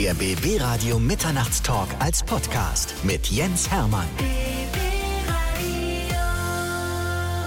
Der 0.00 0.14
BB 0.14 0.58
Radio 0.62 0.98
Mitternachtstalk 0.98 1.88
als 1.98 2.22
Podcast 2.22 2.94
mit 3.04 3.26
Jens 3.26 3.70
Hermann. 3.70 4.06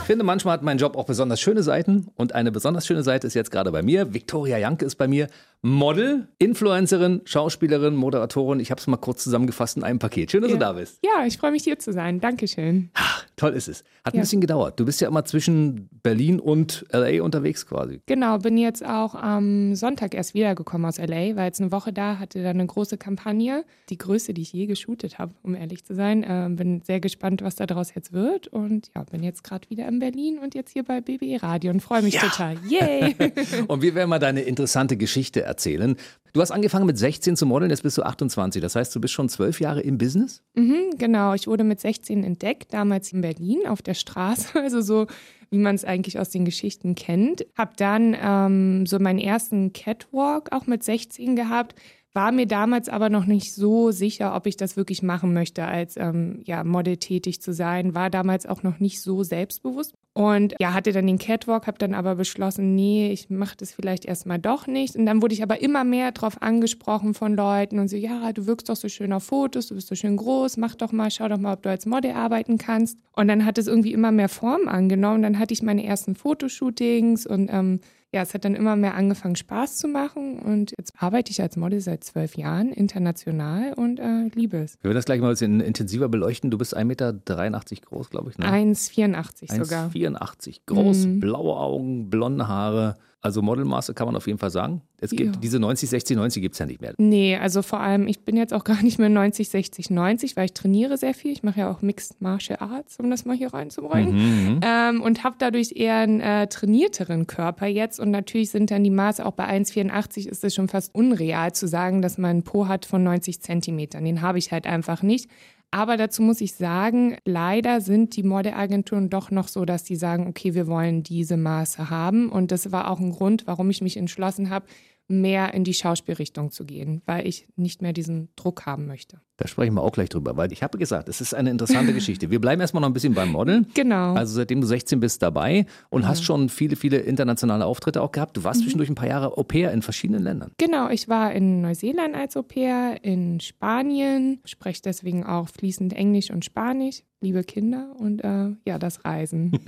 Ich 0.01 0.05
finde, 0.05 0.23
manchmal 0.23 0.53
hat 0.53 0.61
mein 0.61 0.77
Job 0.77 0.95
auch 0.95 1.05
besonders 1.05 1.41
schöne 1.41 1.63
Seiten 1.63 2.09
und 2.15 2.35
eine 2.35 2.51
besonders 2.51 2.85
schöne 2.85 3.01
Seite 3.01 3.25
ist 3.25 3.33
jetzt 3.33 3.49
gerade 3.49 3.71
bei 3.71 3.81
mir. 3.81 4.13
Viktoria 4.13 4.59
Janke 4.59 4.85
ist 4.85 4.97
bei 4.97 5.07
mir. 5.07 5.29
Model, 5.63 6.27
Influencerin, 6.37 7.21
Schauspielerin, 7.25 7.95
Moderatorin. 7.95 8.59
Ich 8.59 8.69
habe 8.69 8.79
es 8.79 8.85
mal 8.85 8.97
kurz 8.97 9.23
zusammengefasst 9.23 9.77
in 9.77 9.83
einem 9.83 9.97
Paket. 9.97 10.29
Schön, 10.29 10.43
dass 10.43 10.51
ja. 10.51 10.57
du 10.57 10.59
da 10.59 10.73
bist. 10.73 10.99
Ja, 11.03 11.25
ich 11.25 11.39
freue 11.39 11.53
mich 11.53 11.63
hier 11.63 11.79
zu 11.79 11.91
sein. 11.91 12.19
Dankeschön. 12.19 12.91
Ach, 12.93 13.25
toll 13.35 13.51
ist 13.53 13.67
es. 13.67 13.83
Hat 14.05 14.13
ein 14.13 14.17
Ja. 14.17 14.21
bisschen 14.23 14.41
gedauert. 14.41 14.79
Du 14.79 14.85
bist 14.85 15.01
ja 15.01 15.07
immer 15.07 15.25
zwischen 15.25 15.89
Berlin 16.03 16.39
und 16.39 16.85
LA 16.91 17.23
unterwegs 17.23 17.65
quasi. 17.65 18.01
Genau, 18.05 18.37
bin 18.37 18.57
jetzt 18.57 18.85
auch 18.85 19.15
am 19.15 19.75
Sonntag 19.75 20.13
erst 20.13 20.33
wiedergekommen 20.33 20.85
aus 20.87 20.97
LA, 20.97 21.35
war 21.35 21.45
jetzt 21.45 21.61
eine 21.61 21.71
Woche 21.71 21.91
da, 21.93 22.19
hatte 22.19 22.43
da 22.43 22.49
eine 22.51 22.65
große 22.65 22.97
Kampagne, 22.97 23.63
die 23.89 23.97
größte, 23.97 24.33
die 24.33 24.41
ich 24.41 24.53
je 24.53 24.65
geshootet 24.67 25.17
habe, 25.19 25.33
um 25.43 25.55
ehrlich 25.55 25.83
zu 25.83 25.95
sein. 25.95 26.25
Ähm, 26.27 26.55
bin 26.55 26.81
sehr 26.81 26.99
gespannt, 26.99 27.41
was 27.41 27.55
da 27.55 27.65
daraus 27.65 27.93
jetzt 27.95 28.13
wird 28.13 28.47
und 28.47 28.89
ja, 28.95 29.03
bin 29.03 29.23
jetzt 29.23 29.43
gerade 29.43 29.69
wieder 29.69 29.87
in 29.87 29.99
Berlin 29.99 30.39
und 30.39 30.55
jetzt 30.55 30.71
hier 30.71 30.83
bei 30.83 31.01
BBE 31.01 31.41
Radio 31.41 31.71
und 31.71 31.79
freue 31.81 32.01
mich 32.01 32.15
Ja. 32.15 32.21
total. 32.21 32.55
Yay! 32.67 33.15
Und 33.67 33.81
wir 33.81 33.95
werden 33.95 34.09
mal 34.09 34.19
deine 34.19 34.41
interessante 34.41 34.97
Geschichte 34.97 35.41
erzählen. 35.41 35.95
Du 36.33 36.41
hast 36.41 36.51
angefangen 36.51 36.85
mit 36.85 36.97
16 36.97 37.35
zu 37.37 37.45
modeln, 37.45 37.69
jetzt 37.69 37.83
bist 37.83 37.97
du 37.97 38.03
28. 38.03 38.61
Das 38.61 38.75
heißt, 38.75 38.95
du 38.95 38.99
bist 39.01 39.13
schon 39.13 39.29
zwölf 39.29 39.59
Jahre 39.59 39.81
im 39.81 39.97
Business? 39.97 40.41
Mhm, 40.55 40.91
genau, 40.97 41.33
ich 41.33 41.47
wurde 41.47 41.63
mit 41.63 41.79
16 41.79 42.23
entdeckt, 42.23 42.73
damals 42.73 43.11
in 43.13 43.22
Berlin 43.23 43.65
auf 43.67 43.81
der 43.81 43.93
Straße, 43.93 44.59
also 44.61 44.81
so 44.81 45.07
wie 45.49 45.57
man 45.57 45.75
es 45.75 45.85
eigentlich 45.85 46.19
aus 46.19 46.29
den 46.29 46.45
Geschichten 46.45 46.95
kennt. 46.95 47.45
Hab 47.55 47.77
dann 47.77 48.17
ähm, 48.19 48.85
so 48.85 48.99
meinen 48.99 49.19
ersten 49.19 49.71
Catwalk 49.71 50.51
auch 50.51 50.67
mit 50.67 50.83
16 50.83 51.35
gehabt, 51.35 51.75
war 52.13 52.31
mir 52.31 52.45
damals 52.45 52.89
aber 52.89 53.09
noch 53.09 53.25
nicht 53.25 53.53
so 53.53 53.91
sicher, 53.91 54.35
ob 54.35 54.45
ich 54.45 54.55
das 54.55 54.77
wirklich 54.77 55.01
machen 55.01 55.33
möchte, 55.33 55.65
als 55.65 55.97
ähm, 55.97 56.41
ja, 56.45 56.63
Model 56.63 56.97
tätig 56.97 57.41
zu 57.41 57.53
sein. 57.53 57.95
War 57.95 58.09
damals 58.09 58.45
auch 58.45 58.61
noch 58.61 58.79
nicht 58.79 59.01
so 59.01 59.23
selbstbewusst. 59.23 59.93
Und 60.13 60.53
ja, 60.59 60.75
hatte 60.75 60.91
dann 60.91 61.07
den 61.07 61.17
Catwalk, 61.17 61.65
habe 61.65 61.79
dann 61.79 61.95
aber 61.95 62.13
beschlossen, 62.13 62.75
nee, 62.75 63.11
ich 63.11 63.31
mache 63.31 63.57
das 63.57 63.71
vielleicht 63.71 64.05
erstmal 64.05 64.37
doch 64.37 64.67
nicht. 64.67 64.95
Und 64.95 65.07
dann 65.07 65.23
wurde 65.23 65.33
ich 65.33 65.41
aber 65.41 65.59
immer 65.63 65.83
mehr 65.83 66.11
drauf 66.11 66.39
angesprochen 66.39 67.15
von 67.15 67.35
Leuten 67.35 67.79
und 67.79 67.87
so, 67.87 67.95
ja, 67.95 68.31
du 68.31 68.45
wirkst 68.45 68.69
doch 68.69 68.75
so 68.75 68.89
schön 68.89 69.11
auf 69.11 69.23
Fotos, 69.23 69.67
du 69.67 69.75
bist 69.75 69.87
so 69.87 69.95
schön 69.95 70.15
groß, 70.15 70.57
mach 70.57 70.75
doch 70.75 70.91
mal, 70.91 71.09
schau 71.09 71.27
doch 71.27 71.39
mal, 71.39 71.53
ob 71.53 71.63
du 71.63 71.69
als 71.69 71.87
Model 71.87 72.11
arbeiten 72.11 72.59
kannst. 72.59 72.99
Und 73.15 73.27
dann 73.27 73.43
hat 73.43 73.57
es 73.57 73.65
irgendwie 73.65 73.93
immer 73.93 74.11
mehr 74.11 74.29
Form 74.29 74.67
angenommen. 74.67 75.23
Dann 75.23 75.39
hatte 75.39 75.53
ich 75.53 75.63
meine 75.63 75.83
ersten 75.83 76.13
Fotoshootings 76.13 77.25
und 77.25 77.49
ähm, 77.51 77.79
ja, 78.13 78.21
es 78.21 78.33
hat 78.33 78.45
dann 78.45 78.55
immer 78.55 78.75
mehr 78.75 78.93
angefangen, 78.95 79.35
Spaß 79.35 79.77
zu 79.77 79.87
machen. 79.87 80.39
Und 80.39 80.71
jetzt 80.77 80.93
arbeite 80.97 81.31
ich 81.31 81.41
als 81.41 81.57
Model 81.57 81.79
seit 81.81 82.03
zwölf 82.03 82.37
Jahren 82.37 82.71
international 82.71 83.73
und 83.73 83.99
äh, 83.99 84.29
liebe 84.35 84.57
es. 84.57 84.77
Wir 84.81 84.89
werden 84.89 84.95
das 84.95 85.05
gleich 85.05 85.19
mal 85.19 85.27
ein 85.27 85.33
bisschen 85.33 85.59
intensiver 85.61 86.07
beleuchten. 86.09 86.51
Du 86.51 86.57
bist 86.57 86.77
1,83 86.77 86.85
Meter 86.85 87.13
groß, 87.13 88.09
glaube 88.09 88.29
ich. 88.29 88.37
Ne? 88.37 88.45
1,84 88.47 89.51
sogar. 89.63 89.89
1,84 89.89 90.61
groß, 90.67 91.05
Mhm. 91.07 91.19
blaue 91.19 91.57
Augen, 91.57 92.09
blonde 92.09 92.47
Haare. 92.47 92.95
Also 93.23 93.41
Modelmaße 93.41 93.93
kann 93.93 94.05
man 94.05 94.17
auf 94.17 94.27
jeden 94.27 94.37
Fall 94.37 94.49
sagen. 94.49 94.81
Es 94.99 95.11
gibt 95.11 95.35
Ja. 95.35 95.41
diese 95.41 95.57
90, 95.57 95.89
60, 95.89 96.17
90 96.17 96.41
gibt 96.41 96.55
es 96.55 96.59
ja 96.59 96.65
nicht 96.65 96.81
mehr. 96.81 96.93
Nee, 96.97 97.37
also 97.37 97.61
vor 97.61 97.79
allem, 97.79 98.05
ich 98.07 98.19
bin 98.25 98.35
jetzt 98.35 98.53
auch 98.53 98.65
gar 98.65 98.83
nicht 98.83 98.99
mehr 98.99 99.07
90, 99.07 99.47
60, 99.47 99.89
90, 99.89 100.35
weil 100.35 100.45
ich 100.45 100.53
trainiere 100.53 100.97
sehr 100.97 101.13
viel. 101.13 101.31
Ich 101.31 101.41
mache 101.41 101.61
ja 101.61 101.71
auch 101.71 101.81
Mixed 101.81 102.21
Martial 102.21 102.59
Arts, 102.59 102.99
um 102.99 103.09
das 103.09 103.23
mal 103.23 103.35
hier 103.35 103.53
reinzubringen. 103.53 104.13
Mhm. 104.55 104.59
Ähm, 104.61 105.01
und 105.01 105.23
habe 105.23 105.37
dadurch 105.39 105.71
eher 105.73 105.95
einen 105.99 106.19
äh, 106.19 106.47
trainierteren 106.47 107.25
Körper 107.25 107.65
jetzt. 107.67 107.97
Und 107.99 108.11
natürlich 108.11 108.49
sind 108.51 108.71
dann 108.71 108.83
die 108.83 108.89
Maße 108.89 109.25
auch 109.25 109.31
bei 109.33 109.47
1,84 109.47 110.27
ist 110.27 110.43
es 110.43 110.53
schon 110.53 110.67
fast 110.67 110.93
unreal 110.93 111.53
zu 111.53 111.65
sagen, 111.67 112.01
dass 112.01 112.17
man 112.17 112.29
einen 112.31 112.43
Po 112.43 112.67
hat 112.67 112.85
von 112.85 113.03
90 113.03 113.41
Zentimetern. 113.41 114.03
Den 114.03 114.21
habe 114.21 114.37
ich 114.37 114.51
halt 114.51 114.67
einfach 114.67 115.01
nicht. 115.01 115.29
Aber 115.73 115.97
dazu 115.97 116.21
muss 116.21 116.39
ich 116.39 116.53
sagen, 116.53 117.17
leider 117.25 117.81
sind 117.81 118.15
die 118.15 118.21
Modelagenturen 118.21 119.09
doch 119.09 119.31
noch 119.31 119.47
so, 119.47 119.65
dass 119.65 119.83
die 119.83 119.95
sagen, 119.95 120.27
okay, 120.27 120.53
wir 120.53 120.67
wollen 120.67 121.01
diese 121.01 121.35
Maße 121.35 121.89
haben. 121.89 122.29
Und 122.29 122.51
das 122.51 122.71
war 122.71 122.91
auch 122.91 122.99
ein 122.99 123.11
Grund, 123.11 123.47
warum 123.47 123.71
ich 123.71 123.81
mich 123.81 123.97
entschlossen 123.97 124.51
habe, 124.51 124.67
mehr 125.07 125.53
in 125.53 125.63
die 125.63 125.73
Schauspielrichtung 125.73 126.51
zu 126.51 126.65
gehen, 126.65 127.01
weil 127.05 127.27
ich 127.27 127.47
nicht 127.55 127.81
mehr 127.81 127.93
diesen 127.93 128.29
Druck 128.35 128.65
haben 128.65 128.87
möchte. 128.87 129.19
Da 129.37 129.47
sprechen 129.47 129.73
wir 129.73 129.81
auch 129.81 129.91
gleich 129.91 130.09
drüber, 130.09 130.37
weil 130.37 130.51
ich 130.53 130.61
habe 130.63 130.77
gesagt, 130.77 131.09
es 131.09 131.19
ist 131.19 131.33
eine 131.33 131.49
interessante 131.49 131.91
Geschichte. 131.93 132.29
Wir 132.29 132.39
bleiben 132.39 132.61
erstmal 132.61 132.81
noch 132.81 132.87
ein 132.89 132.93
bisschen 132.93 133.13
beim 133.15 133.31
Modeln. 133.31 133.65
Genau. 133.73 134.13
Also 134.13 134.35
seitdem 134.35 134.61
du 134.61 134.67
16 134.67 134.99
bist 134.99 135.21
dabei 135.21 135.65
und 135.89 136.07
hast 136.07 136.23
schon 136.23 136.49
viele, 136.49 136.75
viele 136.75 136.97
internationale 136.99 137.65
Auftritte 137.65 138.01
auch 138.01 138.11
gehabt. 138.11 138.37
Du 138.37 138.43
warst 138.43 138.59
Mhm. 138.59 138.63
zwischendurch 138.65 138.89
ein 138.89 138.95
paar 138.95 139.07
Jahre 139.07 139.37
Au 139.37 139.43
pair 139.43 139.71
in 139.71 139.81
verschiedenen 139.81 140.23
Ländern. 140.23 140.51
Genau, 140.57 140.89
ich 140.89 141.09
war 141.09 141.33
in 141.33 141.61
Neuseeland 141.61 142.15
als 142.15 142.37
Au 142.37 142.43
pair, 142.43 143.03
in 143.03 143.39
Spanien, 143.39 144.39
spreche 144.45 144.81
deswegen 144.83 145.25
auch 145.25 145.49
fließend 145.49 145.93
Englisch 145.93 146.29
und 146.29 146.45
Spanisch, 146.45 147.01
liebe 147.21 147.43
Kinder 147.43 147.93
und 147.97 148.23
äh, 148.23 148.49
ja, 148.67 148.77
das 148.77 149.03
Reisen. 149.03 149.59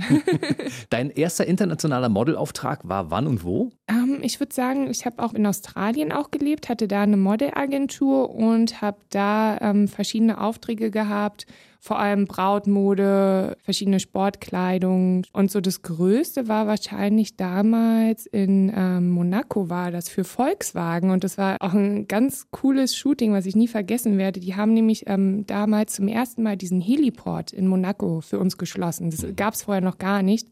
Dein 0.90 1.10
erster 1.10 1.46
internationaler 1.48 2.10
Modelauftrag 2.10 2.88
war 2.88 3.10
wann 3.12 3.28
und 3.28 3.44
wo? 3.44 3.72
ähm, 3.88 4.05
ich 4.26 4.40
würde 4.40 4.54
sagen, 4.54 4.90
ich 4.90 5.06
habe 5.06 5.24
auch 5.24 5.34
in 5.34 5.46
Australien 5.46 6.12
auch 6.12 6.32
gelebt, 6.32 6.68
hatte 6.68 6.88
da 6.88 7.04
eine 7.04 7.16
Modelagentur 7.16 8.34
und 8.34 8.82
habe 8.82 8.98
da 9.12 9.58
ähm, 9.62 9.88
verschiedene 9.88 10.42
Aufträge 10.42 10.90
gehabt, 10.90 11.46
vor 11.80 12.00
allem 12.00 12.26
Brautmode, 12.26 13.56
verschiedene 13.64 14.00
Sportkleidung 14.00 15.24
und 15.32 15.52
so 15.52 15.62
das 15.62 15.84
Größte 15.84 16.48
war 16.48 16.66
wahrscheinlich 16.66 17.38
damals 17.38 18.26
in 18.26 18.74
ähm, 18.76 19.12
Monaco 19.12 19.70
war 19.70 19.92
das 19.92 20.10
für 20.10 20.24
Volkswagen 20.24 21.12
und 21.12 21.24
das 21.24 21.38
war 21.38 21.58
auch 21.60 21.74
ein 21.74 22.08
ganz 22.08 22.48
cooles 22.50 22.96
Shooting, 22.96 23.34
was 23.34 23.46
ich 23.46 23.56
nie 23.56 23.68
vergessen 23.68 24.18
werde. 24.18 24.40
Die 24.40 24.56
haben 24.56 24.74
nämlich 24.74 25.04
ähm, 25.06 25.46
damals 25.46 25.94
zum 25.94 26.08
ersten 26.08 26.42
Mal 26.42 26.58
diesen 26.58 26.82
Heliport 26.82 27.54
in 27.54 27.68
Monaco 27.68 28.22
für 28.22 28.40
uns 28.40 28.58
geschlossen. 28.58 29.12
Das 29.12 29.24
gab 29.36 29.54
es 29.54 29.62
vorher 29.62 29.84
noch 29.84 30.00
gar 30.00 30.24
nicht. 30.24 30.48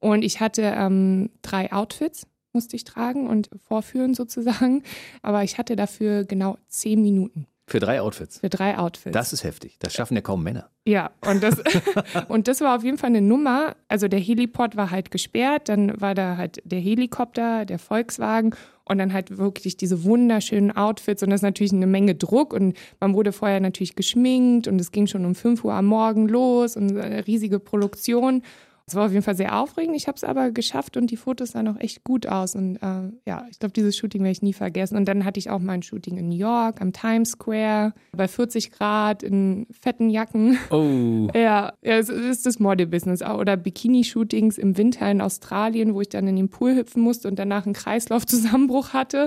Und 0.00 0.24
ich 0.24 0.40
hatte 0.40 0.62
ähm, 0.62 1.30
drei 1.42 1.72
Outfits, 1.72 2.26
musste 2.52 2.76
ich 2.76 2.84
tragen 2.84 3.28
und 3.28 3.50
vorführen 3.66 4.14
sozusagen. 4.14 4.82
Aber 5.22 5.42
ich 5.44 5.58
hatte 5.58 5.76
dafür 5.76 6.24
genau 6.24 6.58
zehn 6.68 7.02
Minuten 7.02 7.46
Für 7.66 7.80
drei 7.80 8.00
Outfits. 8.00 8.40
für 8.40 8.48
drei 8.50 8.78
Outfits. 8.78 9.12
Das 9.14 9.32
ist 9.32 9.44
heftig. 9.44 9.76
Das 9.78 9.92
schaffen 9.94 10.14
ja 10.14 10.20
kaum 10.20 10.42
Männer. 10.42 10.68
Ja, 10.84 11.10
und 11.26 11.42
das, 11.42 11.62
und 12.28 12.48
das 12.48 12.60
war 12.60 12.76
auf 12.76 12.84
jeden 12.84 12.98
Fall 12.98 13.10
eine 13.10 13.20
Nummer. 13.22 13.76
Also 13.88 14.08
der 14.08 14.20
Heliport 14.20 14.76
war 14.76 14.90
halt 14.90 15.10
gesperrt, 15.10 15.68
dann 15.68 16.00
war 16.00 16.14
da 16.14 16.36
halt 16.36 16.60
der 16.64 16.80
Helikopter, 16.80 17.64
der 17.64 17.78
Volkswagen 17.78 18.54
und 18.84 18.98
dann 18.98 19.12
halt 19.12 19.38
wirklich 19.38 19.76
diese 19.76 20.02
wunderschönen 20.04 20.72
Outfits 20.76 21.22
und 21.22 21.30
das 21.30 21.38
ist 21.38 21.44
natürlich 21.44 21.72
eine 21.72 21.86
Menge 21.86 22.16
Druck 22.16 22.52
und 22.52 22.76
man 23.00 23.14
wurde 23.14 23.32
vorher 23.32 23.60
natürlich 23.60 23.94
geschminkt 23.94 24.66
und 24.66 24.80
es 24.80 24.90
ging 24.90 25.06
schon 25.06 25.24
um 25.24 25.36
5 25.36 25.64
Uhr 25.64 25.72
am 25.72 25.86
Morgen 25.86 26.28
los 26.28 26.76
und 26.76 26.98
eine 26.98 27.26
riesige 27.26 27.60
Produktion. 27.60 28.42
Es 28.86 28.94
war 28.94 29.06
auf 29.06 29.12
jeden 29.12 29.22
Fall 29.22 29.36
sehr 29.36 29.58
aufregend. 29.58 29.96
Ich 29.96 30.08
habe 30.08 30.16
es 30.16 30.24
aber 30.24 30.50
geschafft 30.50 30.96
und 30.96 31.10
die 31.10 31.16
Fotos 31.16 31.52
sahen 31.52 31.68
auch 31.68 31.78
echt 31.78 32.04
gut 32.04 32.26
aus. 32.26 32.54
Und 32.54 32.76
äh, 32.76 33.12
ja, 33.26 33.46
ich 33.50 33.58
glaube, 33.58 33.72
dieses 33.72 33.96
Shooting 33.96 34.22
werde 34.22 34.32
ich 34.32 34.42
nie 34.42 34.52
vergessen. 34.52 34.96
Und 34.96 35.06
dann 35.06 35.24
hatte 35.24 35.38
ich 35.38 35.50
auch 35.50 35.60
mal 35.60 35.74
ein 35.74 35.82
Shooting 35.82 36.16
in 36.16 36.28
New 36.28 36.36
York, 36.36 36.80
am 36.80 36.92
Times 36.92 37.32
Square, 37.32 37.94
bei 38.16 38.28
40 38.28 38.72
Grad, 38.72 39.22
in 39.22 39.66
fetten 39.70 40.10
Jacken. 40.10 40.58
Oh. 40.70 41.28
Ja, 41.42 41.72
ja, 41.82 41.98
es 41.98 42.08
ist 42.08 42.46
das 42.46 42.58
Model-Business. 42.58 43.22
Oder 43.22 43.56
Bikini-Shootings 43.56 44.58
im 44.58 44.76
Winter 44.76 45.10
in 45.10 45.20
Australien, 45.20 45.94
wo 45.94 46.00
ich 46.00 46.08
dann 46.08 46.26
in 46.26 46.36
den 46.36 46.48
Pool 46.48 46.76
hüpfen 46.76 47.02
musste 47.02 47.28
und 47.28 47.38
danach 47.38 47.64
einen 47.64 47.74
Kreislaufzusammenbruch 47.74 48.92
hatte. 48.92 49.26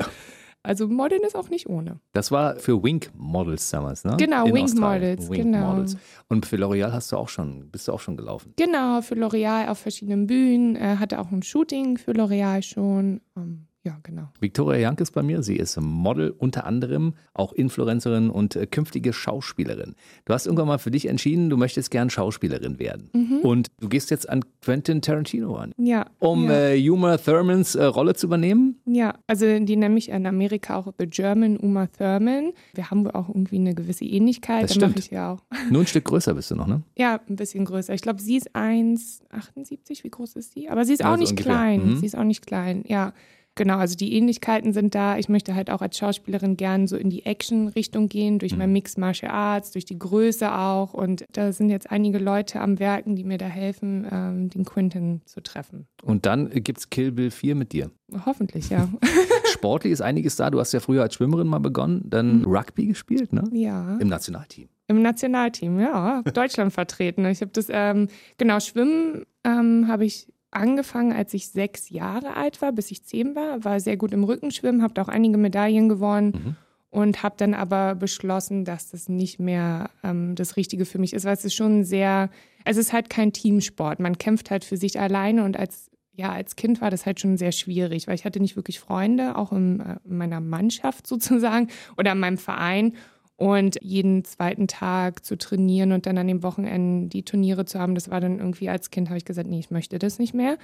Also 0.65 0.87
Modeln 0.87 1.21
ist 1.23 1.35
auch 1.35 1.49
nicht 1.49 1.69
ohne. 1.69 1.99
Das 2.13 2.31
war 2.31 2.55
für 2.57 2.83
Wink 2.83 3.11
Models 3.15 3.69
damals, 3.69 4.03
ne? 4.03 4.15
Genau, 4.17 4.45
In 4.45 4.53
Wink 4.55 4.65
Australien. 4.65 5.11
Models, 5.15 5.29
Wink 5.29 5.43
genau. 5.43 5.71
Models. 5.73 5.97
Und 6.27 6.45
für 6.45 6.57
L'Oreal 6.57 6.91
hast 6.91 7.11
du 7.11 7.17
auch 7.17 7.29
schon, 7.29 7.69
bist 7.69 7.87
du 7.87 7.93
auch 7.93 7.99
schon 7.99 8.17
gelaufen. 8.17 8.53
Genau, 8.57 9.01
für 9.01 9.15
L'Oreal 9.15 9.69
auf 9.69 9.79
verschiedenen 9.79 10.27
Bühnen. 10.27 10.75
Er 10.75 10.99
hatte 10.99 11.19
auch 11.19 11.31
ein 11.31 11.43
Shooting 11.43 11.97
für 11.97 12.11
L'Oreal 12.11 12.61
schon. 12.63 13.21
Ja, 13.85 13.99
genau. 14.01 14.29
Victoria 14.39 14.79
Jank 14.79 14.99
ist 14.99 15.11
bei 15.11 15.21
mir. 15.21 15.43
Sie 15.43 15.55
ist 15.57 15.79
Model, 15.79 16.31
unter 16.35 16.65
anderem 16.65 17.13
auch 17.35 17.53
Influencerin 17.53 18.31
und 18.31 18.55
äh, 18.55 18.65
künftige 18.65 19.13
Schauspielerin. 19.13 19.93
Du 20.25 20.33
hast 20.33 20.47
irgendwann 20.47 20.65
mal 20.67 20.79
für 20.79 20.89
dich 20.89 21.07
entschieden, 21.07 21.51
du 21.51 21.55
möchtest 21.57 21.91
gern 21.91 22.09
Schauspielerin 22.09 22.79
werden. 22.79 23.09
Und 23.43 23.67
du 23.79 23.87
gehst 23.87 24.09
jetzt 24.09 24.27
an 24.27 24.41
Quentin 24.61 25.01
Tarantino 25.03 25.55
an, 25.55 25.71
Ja. 25.77 26.07
um 26.17 26.45
Mhm. 26.45 26.49
ja. 26.49 26.69
äh, 26.71 26.89
Uma 26.89 27.17
Thurmans 27.17 27.75
äh, 27.75 27.83
Rolle 27.85 28.15
zu 28.15 28.25
übernehmen. 28.25 28.79
Ja, 28.85 29.13
also 29.27 29.45
die 29.59 29.75
nenne 29.75 29.97
ich 29.99 30.09
in 30.09 30.25
Amerika 30.25 30.77
auch 30.77 30.91
The 30.97 31.05
German 31.05 31.57
Uma 31.57 31.85
Thurman. 31.85 32.53
Wir 32.73 32.89
haben 32.89 33.05
wohl 33.05 33.11
auch 33.11 33.29
irgendwie 33.29 33.57
eine 33.57 33.75
gewisse 33.75 34.05
Ähnlichkeit. 34.05 34.63
Das 34.63 34.73
stimmt. 34.73 34.97
ich 34.97 35.11
ja 35.11 35.33
auch. 35.33 35.43
Nur 35.69 35.81
ein 35.81 35.87
Stück 35.87 36.05
größer 36.05 36.33
bist 36.33 36.49
du 36.49 36.55
noch, 36.55 36.65
ne? 36.65 36.81
Ja, 36.97 37.19
ein 37.29 37.35
bisschen 37.35 37.65
größer. 37.65 37.93
Ich 37.93 38.01
glaube, 38.01 38.19
sie 38.19 38.37
ist 38.37 38.49
1,78. 38.55 40.03
Wie 40.03 40.09
groß 40.09 40.35
ist 40.37 40.53
sie? 40.53 40.69
Aber 40.69 40.85
sie 40.85 40.93
ist 40.93 41.03
auch 41.03 41.09
Also 41.11 41.21
nicht 41.21 41.31
ungefähr. 41.31 41.51
klein. 41.53 41.85
Mhm. 41.89 41.97
Sie 41.97 42.05
ist 42.05 42.17
auch 42.17 42.23
nicht 42.23 42.45
klein, 42.45 42.83
ja. 42.87 43.13
Genau, 43.55 43.77
also 43.77 43.95
die 43.95 44.13
Ähnlichkeiten 44.13 44.73
sind 44.73 44.95
da. 44.95 45.17
Ich 45.17 45.29
möchte 45.29 45.55
halt 45.55 45.69
auch 45.71 45.81
als 45.81 45.97
Schauspielerin 45.97 46.57
gern 46.57 46.87
so 46.87 46.97
in 46.97 47.09
die 47.09 47.25
Action-Richtung 47.25 48.09
gehen, 48.09 48.37
durch 48.39 48.51
Mhm. 48.51 48.57
mein 48.59 48.73
Mixed 48.73 48.97
Martial 48.97 49.31
Arts, 49.31 49.71
durch 49.71 49.85
die 49.85 49.97
Größe 49.97 50.53
auch. 50.53 50.93
Und 50.93 51.25
da 51.31 51.51
sind 51.53 51.69
jetzt 51.69 51.89
einige 51.89 52.17
Leute 52.17 52.59
am 52.59 52.79
Werken, 52.79 53.15
die 53.15 53.23
mir 53.23 53.37
da 53.37 53.45
helfen, 53.47 54.05
ähm, 54.11 54.49
den 54.49 54.65
Quentin 54.65 55.21
zu 55.25 55.41
treffen. 55.41 55.87
Und 56.03 56.25
dann 56.25 56.49
gibt 56.49 56.79
es 56.79 56.89
Kill 56.89 57.11
Bill 57.13 57.31
4 57.31 57.55
mit 57.55 57.71
dir. 57.71 57.91
Hoffentlich, 58.25 58.69
ja. 58.69 58.89
sportlich 59.51 59.93
ist 59.93 60.01
einiges 60.01 60.35
da. 60.35 60.49
Du 60.49 60.59
hast 60.59 60.71
ja 60.73 60.79
früher 60.79 61.01
als 61.01 61.15
Schwimmerin 61.15 61.47
mal 61.47 61.59
begonnen, 61.59 62.03
dann 62.09 62.39
Mhm. 62.39 62.45
Rugby 62.45 62.87
gespielt, 62.87 63.33
ne? 63.33 63.43
Ja. 63.53 63.97
Im 63.97 64.07
Nationalteam. 64.09 64.67
Im 64.87 65.01
Nationalteam, 65.01 65.79
ja. 65.79 66.21
Deutschland 66.21 66.71
vertreten. 66.73 67.25
Ich 67.25 67.41
habe 67.41 67.51
das, 67.51 67.67
ähm, 67.69 68.07
genau, 68.37 68.59
Schwimmen 68.59 69.23
ähm, 69.43 69.87
habe 69.87 70.05
ich 70.05 70.27
angefangen, 70.51 71.13
als 71.13 71.33
ich 71.33 71.49
sechs 71.49 71.89
Jahre 71.89 72.35
alt 72.35 72.61
war, 72.61 72.71
bis 72.71 72.91
ich 72.91 73.03
zehn 73.03 73.35
war. 73.35 73.63
War 73.63 73.79
sehr 73.79 73.97
gut 73.97 74.13
im 74.13 74.23
Rückenschwimmen, 74.23 74.81
habe 74.81 75.01
auch 75.01 75.07
einige 75.07 75.37
Medaillen 75.37 75.89
gewonnen. 75.89 76.31
Mhm. 76.31 76.55
Und 76.91 77.23
habe 77.23 77.35
dann 77.37 77.53
aber 77.53 77.93
beschlossen, 77.93 78.63
dass 78.63 78.91
das 78.91 79.09
nicht 79.09 79.37
mehr 79.37 79.89
ähm, 80.01 80.33
das 80.35 80.55
Richtige 80.55 80.85
für 80.85 80.97
mich 80.97 81.11
ist, 81.11 81.25
weil 81.25 81.33
es 81.33 81.43
ist 81.43 81.53
schon 81.53 81.83
sehr, 81.83 82.29
es 82.63 82.77
ist 82.77 82.93
halt 82.93 83.09
kein 83.09 83.33
Teamsport. 83.33 83.99
Man 83.99 84.17
kämpft 84.17 84.49
halt 84.49 84.63
für 84.63 84.77
sich 84.77 84.97
alleine 84.97 85.43
und 85.43 85.57
als, 85.57 85.91
ja, 86.13 86.31
als 86.31 86.55
Kind 86.55 86.79
war 86.79 86.91
das 86.91 87.05
halt 87.05 87.19
schon 87.19 87.35
sehr 87.35 87.51
schwierig, 87.51 88.07
weil 88.07 88.15
ich 88.15 88.23
hatte 88.23 88.39
nicht 88.39 88.55
wirklich 88.55 88.79
Freunde, 88.79 89.35
auch 89.35 89.51
äh, 89.51 89.55
in 89.55 89.99
meiner 90.05 90.39
Mannschaft 90.39 91.05
sozusagen 91.07 91.67
oder 91.97 92.13
in 92.13 92.19
meinem 92.19 92.37
Verein. 92.37 92.93
Und 93.37 93.77
jeden 93.81 94.23
zweiten 94.23 94.67
Tag 94.67 95.25
zu 95.25 95.37
trainieren 95.37 95.91
und 95.91 96.05
dann 96.05 96.17
an 96.17 96.27
den 96.27 96.41
Wochenenden 96.41 97.09
die 97.09 97.23
Turniere 97.23 97.65
zu 97.65 97.79
haben, 97.79 97.93
das 97.93 98.09
war 98.09 98.21
dann 98.21 98.39
irgendwie 98.39 98.69
als 98.69 98.91
Kind, 98.91 99.09
habe 99.09 99.17
ich 99.17 99.25
gesagt, 99.25 99.49
nee, 99.49 99.59
ich 99.59 99.71
möchte 99.71 99.99
das 99.99 100.19
nicht 100.19 100.33
mehr. 100.33 100.57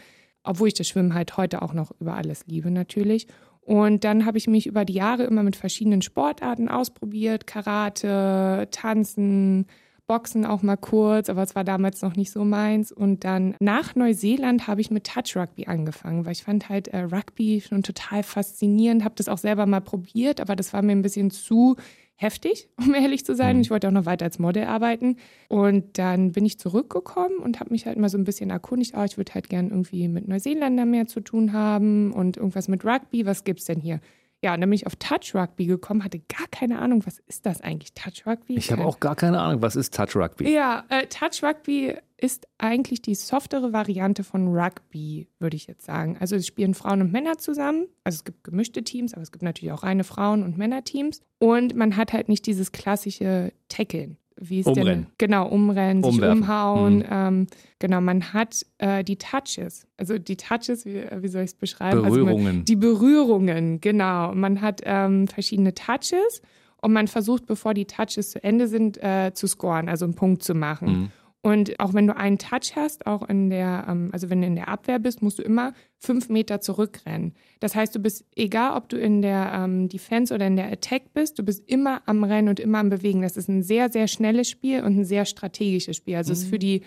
Obwohl 0.43 0.69
ich 0.69 0.73
das 0.73 0.87
Schwimmen 0.87 1.13
halt 1.13 1.35
heute 1.37 1.61
auch 1.61 1.73
noch 1.73 1.91
über 1.99 2.15
alles 2.15 2.45
liebe 2.47 2.71
natürlich. 2.71 3.27
Und 3.61 4.03
dann 4.03 4.25
habe 4.25 4.37
ich 4.37 4.47
mich 4.47 4.65
über 4.67 4.85
die 4.85 4.93
Jahre 4.93 5.23
immer 5.23 5.43
mit 5.43 5.55
verschiedenen 5.55 6.01
Sportarten 6.01 6.67
ausprobiert. 6.67 7.45
Karate, 7.45 8.67
Tanzen, 8.71 9.67
Boxen 10.07 10.45
auch 10.45 10.61
mal 10.61 10.75
kurz, 10.75 11.29
aber 11.29 11.43
es 11.43 11.55
war 11.55 11.63
damals 11.63 12.01
noch 12.01 12.15
nicht 12.15 12.31
so 12.31 12.43
meins. 12.43 12.91
Und 12.91 13.23
dann 13.23 13.55
nach 13.59 13.95
Neuseeland 13.95 14.67
habe 14.67 14.81
ich 14.81 14.91
mit 14.91 15.05
Touch 15.05 15.37
Rugby 15.37 15.67
angefangen, 15.67 16.25
weil 16.25 16.33
ich 16.33 16.43
fand 16.43 16.67
halt 16.67 16.89
äh, 16.89 17.03
Rugby 17.03 17.61
schon 17.61 17.83
total 17.83 18.23
faszinierend, 18.23 19.05
habe 19.05 19.15
das 19.15 19.29
auch 19.29 19.37
selber 19.37 19.65
mal 19.65 19.79
probiert, 19.79 20.41
aber 20.41 20.57
das 20.57 20.73
war 20.73 20.81
mir 20.81 20.91
ein 20.91 21.01
bisschen 21.01 21.31
zu 21.31 21.77
heftig, 22.21 22.69
um 22.77 22.93
ehrlich 22.93 23.25
zu 23.25 23.35
sein. 23.35 23.59
Ich 23.61 23.71
wollte 23.71 23.87
auch 23.87 23.91
noch 23.91 24.05
weiter 24.05 24.25
als 24.25 24.39
Model 24.39 24.65
arbeiten. 24.65 25.17
Und 25.49 25.97
dann 25.97 26.31
bin 26.31 26.45
ich 26.45 26.59
zurückgekommen 26.59 27.37
und 27.37 27.59
habe 27.59 27.71
mich 27.71 27.85
halt 27.85 27.97
mal 27.97 28.09
so 28.09 28.17
ein 28.17 28.23
bisschen 28.23 28.49
erkundigt. 28.49 28.93
Oh, 28.95 29.03
ich 29.03 29.17
würde 29.17 29.33
halt 29.33 29.49
gern 29.49 29.69
irgendwie 29.69 30.07
mit 30.07 30.27
Neuseeländern 30.27 30.89
mehr 30.89 31.07
zu 31.07 31.21
tun 31.21 31.53
haben 31.53 32.11
und 32.11 32.37
irgendwas 32.37 32.67
mit 32.67 32.85
Rugby. 32.85 33.25
Was 33.25 33.43
gibt's 33.43 33.65
denn 33.65 33.81
hier? 33.81 33.99
Ja, 34.43 34.55
und 34.55 34.61
dann 34.61 34.69
bin 34.69 34.75
ich 34.75 34.87
auf 34.87 34.95
Touch 34.95 35.35
Rugby 35.35 35.67
gekommen, 35.67 36.03
hatte 36.03 36.19
gar 36.19 36.47
keine 36.49 36.79
Ahnung, 36.79 37.05
was 37.05 37.19
ist 37.27 37.45
das 37.45 37.61
eigentlich, 37.61 37.93
Touch 37.93 38.25
Rugby? 38.25 38.55
Ich 38.55 38.71
habe 38.71 38.85
auch 38.85 38.99
gar 38.99 39.15
keine 39.15 39.39
Ahnung, 39.39 39.61
was 39.61 39.75
ist 39.75 39.93
Touch 39.93 40.15
Rugby? 40.15 40.51
ja, 40.51 40.83
äh, 40.89 41.05
Touch 41.07 41.43
Rugby 41.43 41.95
ist 42.17 42.47
eigentlich 42.57 43.01
die 43.01 43.15
softere 43.15 43.73
Variante 43.73 44.23
von 44.23 44.47
Rugby, 44.47 45.27
würde 45.39 45.57
ich 45.57 45.67
jetzt 45.67 45.85
sagen. 45.85 46.17
Also 46.19 46.35
es 46.35 46.45
spielen 46.45 46.75
Frauen 46.75 47.01
und 47.01 47.11
Männer 47.11 47.39
zusammen. 47.39 47.87
Also 48.03 48.17
es 48.17 48.23
gibt 48.23 48.43
gemischte 48.43 48.83
Teams, 48.83 49.13
aber 49.13 49.23
es 49.23 49.31
gibt 49.31 49.43
natürlich 49.43 49.73
auch 49.73 49.83
reine 49.83 50.03
Frauen- 50.03 50.43
und 50.43 50.57
Männerteams. 50.57 51.21
Und 51.39 51.75
man 51.75 51.97
hat 51.97 52.13
halt 52.13 52.29
nicht 52.29 52.45
dieses 52.45 52.71
klassische 52.71 53.53
Tackeln. 53.69 54.17
Wie 54.43 54.61
es 54.61 54.65
Umrennen. 54.65 55.03
denn 55.03 55.07
genau 55.19 55.47
umrennen, 55.47 56.01
sich 56.03 56.15
Umwerfen. 56.15 56.39
umhauen. 56.39 56.97
Mhm. 56.97 57.05
Ähm, 57.11 57.47
genau, 57.77 58.01
man 58.01 58.33
hat 58.33 58.65
äh, 58.79 59.03
die 59.03 59.17
Touches. 59.17 59.85
Also 59.97 60.17
die 60.17 60.35
Touches, 60.35 60.83
wie, 60.83 61.03
wie 61.19 61.27
soll 61.27 61.43
ich 61.43 61.51
es 61.51 61.53
beschreiben? 61.55 62.03
Also 62.03 62.17
man, 62.17 62.25
Berührungen. 62.25 62.65
die 62.65 62.75
Berührungen, 62.75 63.81
genau. 63.81 64.33
Man 64.33 64.61
hat 64.61 64.81
ähm, 64.83 65.27
verschiedene 65.27 65.75
Touches 65.75 66.41
und 66.81 66.91
man 66.91 67.07
versucht, 67.07 67.45
bevor 67.45 67.75
die 67.75 67.85
Touches 67.85 68.31
zu 68.31 68.43
Ende 68.43 68.67
sind, 68.67 68.97
äh, 68.97 69.31
zu 69.35 69.45
scoren, 69.45 69.87
also 69.87 70.05
einen 70.05 70.15
Punkt 70.15 70.41
zu 70.43 70.55
machen. 70.55 70.87
Mhm. 70.87 71.11
Und 71.43 71.79
auch 71.79 71.95
wenn 71.95 72.05
du 72.05 72.15
einen 72.15 72.37
Touch 72.37 72.75
hast, 72.75 73.07
auch 73.07 73.27
in 73.27 73.49
der, 73.49 73.85
ähm, 73.89 74.09
also 74.11 74.29
wenn 74.29 74.41
du 74.41 74.47
in 74.47 74.55
der 74.55 74.67
Abwehr 74.67 74.99
bist, 74.99 75.23
musst 75.23 75.39
du 75.39 75.43
immer 75.43 75.73
fünf 75.97 76.29
Meter 76.29 76.61
zurückrennen. 76.61 77.33
Das 77.59 77.75
heißt, 77.75 77.95
du 77.95 77.99
bist, 77.99 78.25
egal 78.35 78.77
ob 78.77 78.89
du 78.89 78.97
in 78.97 79.23
der 79.23 79.51
ähm, 79.55 79.89
Defense 79.89 80.33
oder 80.33 80.45
in 80.45 80.55
der 80.55 80.71
Attack 80.71 81.13
bist, 81.13 81.39
du 81.39 81.43
bist 81.43 81.67
immer 81.67 82.03
am 82.05 82.23
Rennen 82.23 82.49
und 82.49 82.59
immer 82.59 82.77
am 82.77 82.89
Bewegen. 82.89 83.23
Das 83.23 83.37
ist 83.37 83.49
ein 83.49 83.63
sehr, 83.63 83.91
sehr 83.91 84.07
schnelles 84.07 84.49
Spiel 84.49 84.83
und 84.83 84.99
ein 84.99 85.05
sehr 85.05 85.25
strategisches 85.25 85.97
Spiel. 85.97 86.15
Also 86.15 86.31
es 86.31 86.43
ist 86.43 86.49
für 86.49 86.59
die 86.59 86.83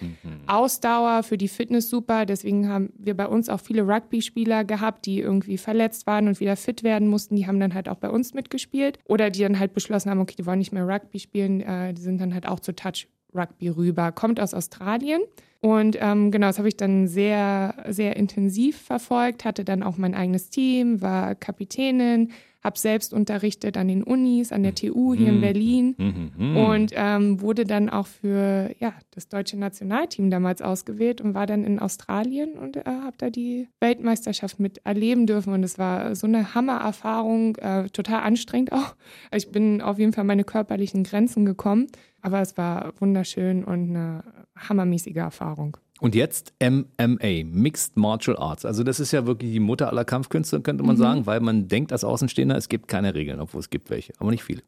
Ausdauer, 0.46 1.24
für 1.24 1.38
die 1.38 1.48
Fitness 1.48 1.90
super. 1.90 2.24
Deswegen 2.24 2.68
haben 2.68 2.92
wir 2.96 3.16
bei 3.16 3.26
uns 3.26 3.48
auch 3.48 3.60
viele 3.60 3.82
Rugby-Spieler 3.82 4.64
gehabt, 4.64 5.06
die 5.06 5.18
irgendwie 5.18 5.58
verletzt 5.58 6.06
waren 6.06 6.28
und 6.28 6.38
wieder 6.38 6.56
fit 6.56 6.84
werden 6.84 7.08
mussten. 7.08 7.34
Die 7.34 7.46
haben 7.46 7.58
dann 7.58 7.74
halt 7.74 7.88
auch 7.88 7.96
bei 7.96 8.10
uns 8.10 8.34
mitgespielt. 8.34 8.98
Oder 9.06 9.30
die 9.30 9.40
dann 9.40 9.58
halt 9.58 9.74
beschlossen 9.74 10.10
haben, 10.10 10.20
okay, 10.20 10.34
die 10.38 10.46
wollen 10.46 10.58
nicht 10.58 10.72
mehr 10.72 10.86
Rugby 10.86 11.18
spielen. 11.18 11.60
Äh, 11.60 11.94
die 11.94 12.02
sind 12.02 12.20
dann 12.20 12.34
halt 12.34 12.46
auch 12.46 12.60
zu 12.60 12.74
Touch 12.74 13.08
Rugby 13.34 13.68
rüber. 13.68 14.12
Kommt 14.12 14.40
aus 14.40 14.54
Australien. 14.54 15.22
Und 15.64 15.96
ähm, 15.98 16.30
genau, 16.30 16.48
das 16.48 16.58
habe 16.58 16.68
ich 16.68 16.76
dann 16.76 17.08
sehr, 17.08 17.74
sehr 17.88 18.16
intensiv 18.16 18.76
verfolgt, 18.76 19.46
hatte 19.46 19.64
dann 19.64 19.82
auch 19.82 19.96
mein 19.96 20.14
eigenes 20.14 20.50
Team, 20.50 21.00
war 21.00 21.34
Kapitänin, 21.34 22.32
habe 22.62 22.78
selbst 22.78 23.14
unterrichtet 23.14 23.78
an 23.78 23.88
den 23.88 24.02
Unis, 24.02 24.52
an 24.52 24.62
der 24.62 24.74
TU 24.74 25.14
hier 25.14 25.30
in 25.30 25.40
Berlin 25.40 25.94
Mhm. 25.96 26.30
Mhm. 26.36 26.56
und 26.58 26.92
ähm, 26.94 27.40
wurde 27.40 27.64
dann 27.64 27.88
auch 27.88 28.06
für 28.06 28.74
ja, 28.78 28.92
das 29.12 29.28
deutsche 29.28 29.58
Nationalteam 29.58 30.28
damals 30.28 30.60
ausgewählt 30.60 31.22
und 31.22 31.32
war 31.32 31.46
dann 31.46 31.64
in 31.64 31.78
Australien 31.78 32.58
und 32.58 32.76
äh, 32.76 32.82
habe 32.84 33.16
da 33.16 33.30
die 33.30 33.68
Weltmeisterschaft 33.80 34.60
mit 34.60 34.82
erleben 34.84 35.26
dürfen. 35.26 35.54
Und 35.54 35.62
es 35.62 35.78
war 35.78 36.14
so 36.14 36.26
eine 36.26 36.54
Hammererfahrung, 36.54 37.56
äh, 37.56 37.88
total 37.88 38.20
anstrengend 38.20 38.72
auch. 38.72 38.94
Also 39.30 39.46
ich 39.46 39.52
bin 39.52 39.80
auf 39.80 39.98
jeden 39.98 40.12
Fall 40.12 40.24
meine 40.24 40.44
körperlichen 40.44 41.04
Grenzen 41.04 41.46
gekommen, 41.46 41.86
aber 42.20 42.40
es 42.42 42.58
war 42.58 42.92
wunderschön 43.00 43.64
und 43.64 43.90
eine 43.90 44.24
hammermäßige 44.56 45.16
Erfahrung. 45.16 45.53
Und 46.00 46.14
jetzt 46.14 46.52
MMA, 46.60 47.44
Mixed 47.44 47.96
Martial 47.96 48.36
Arts. 48.36 48.64
Also 48.64 48.82
das 48.82 49.00
ist 49.00 49.12
ja 49.12 49.26
wirklich 49.26 49.52
die 49.52 49.60
Mutter 49.60 49.88
aller 49.88 50.04
Kampfkünste, 50.04 50.60
könnte 50.60 50.82
Mhm. 50.82 50.88
man 50.88 50.96
sagen, 50.96 51.26
weil 51.26 51.40
man 51.40 51.68
denkt 51.68 51.92
als 51.92 52.04
Außenstehender, 52.04 52.56
es 52.56 52.68
gibt 52.68 52.88
keine 52.88 53.14
Regeln, 53.14 53.40
obwohl 53.40 53.60
es 53.60 53.70
gibt 53.70 53.90
welche, 53.90 54.12
aber 54.18 54.30
nicht 54.30 54.42
viele. 54.44 54.62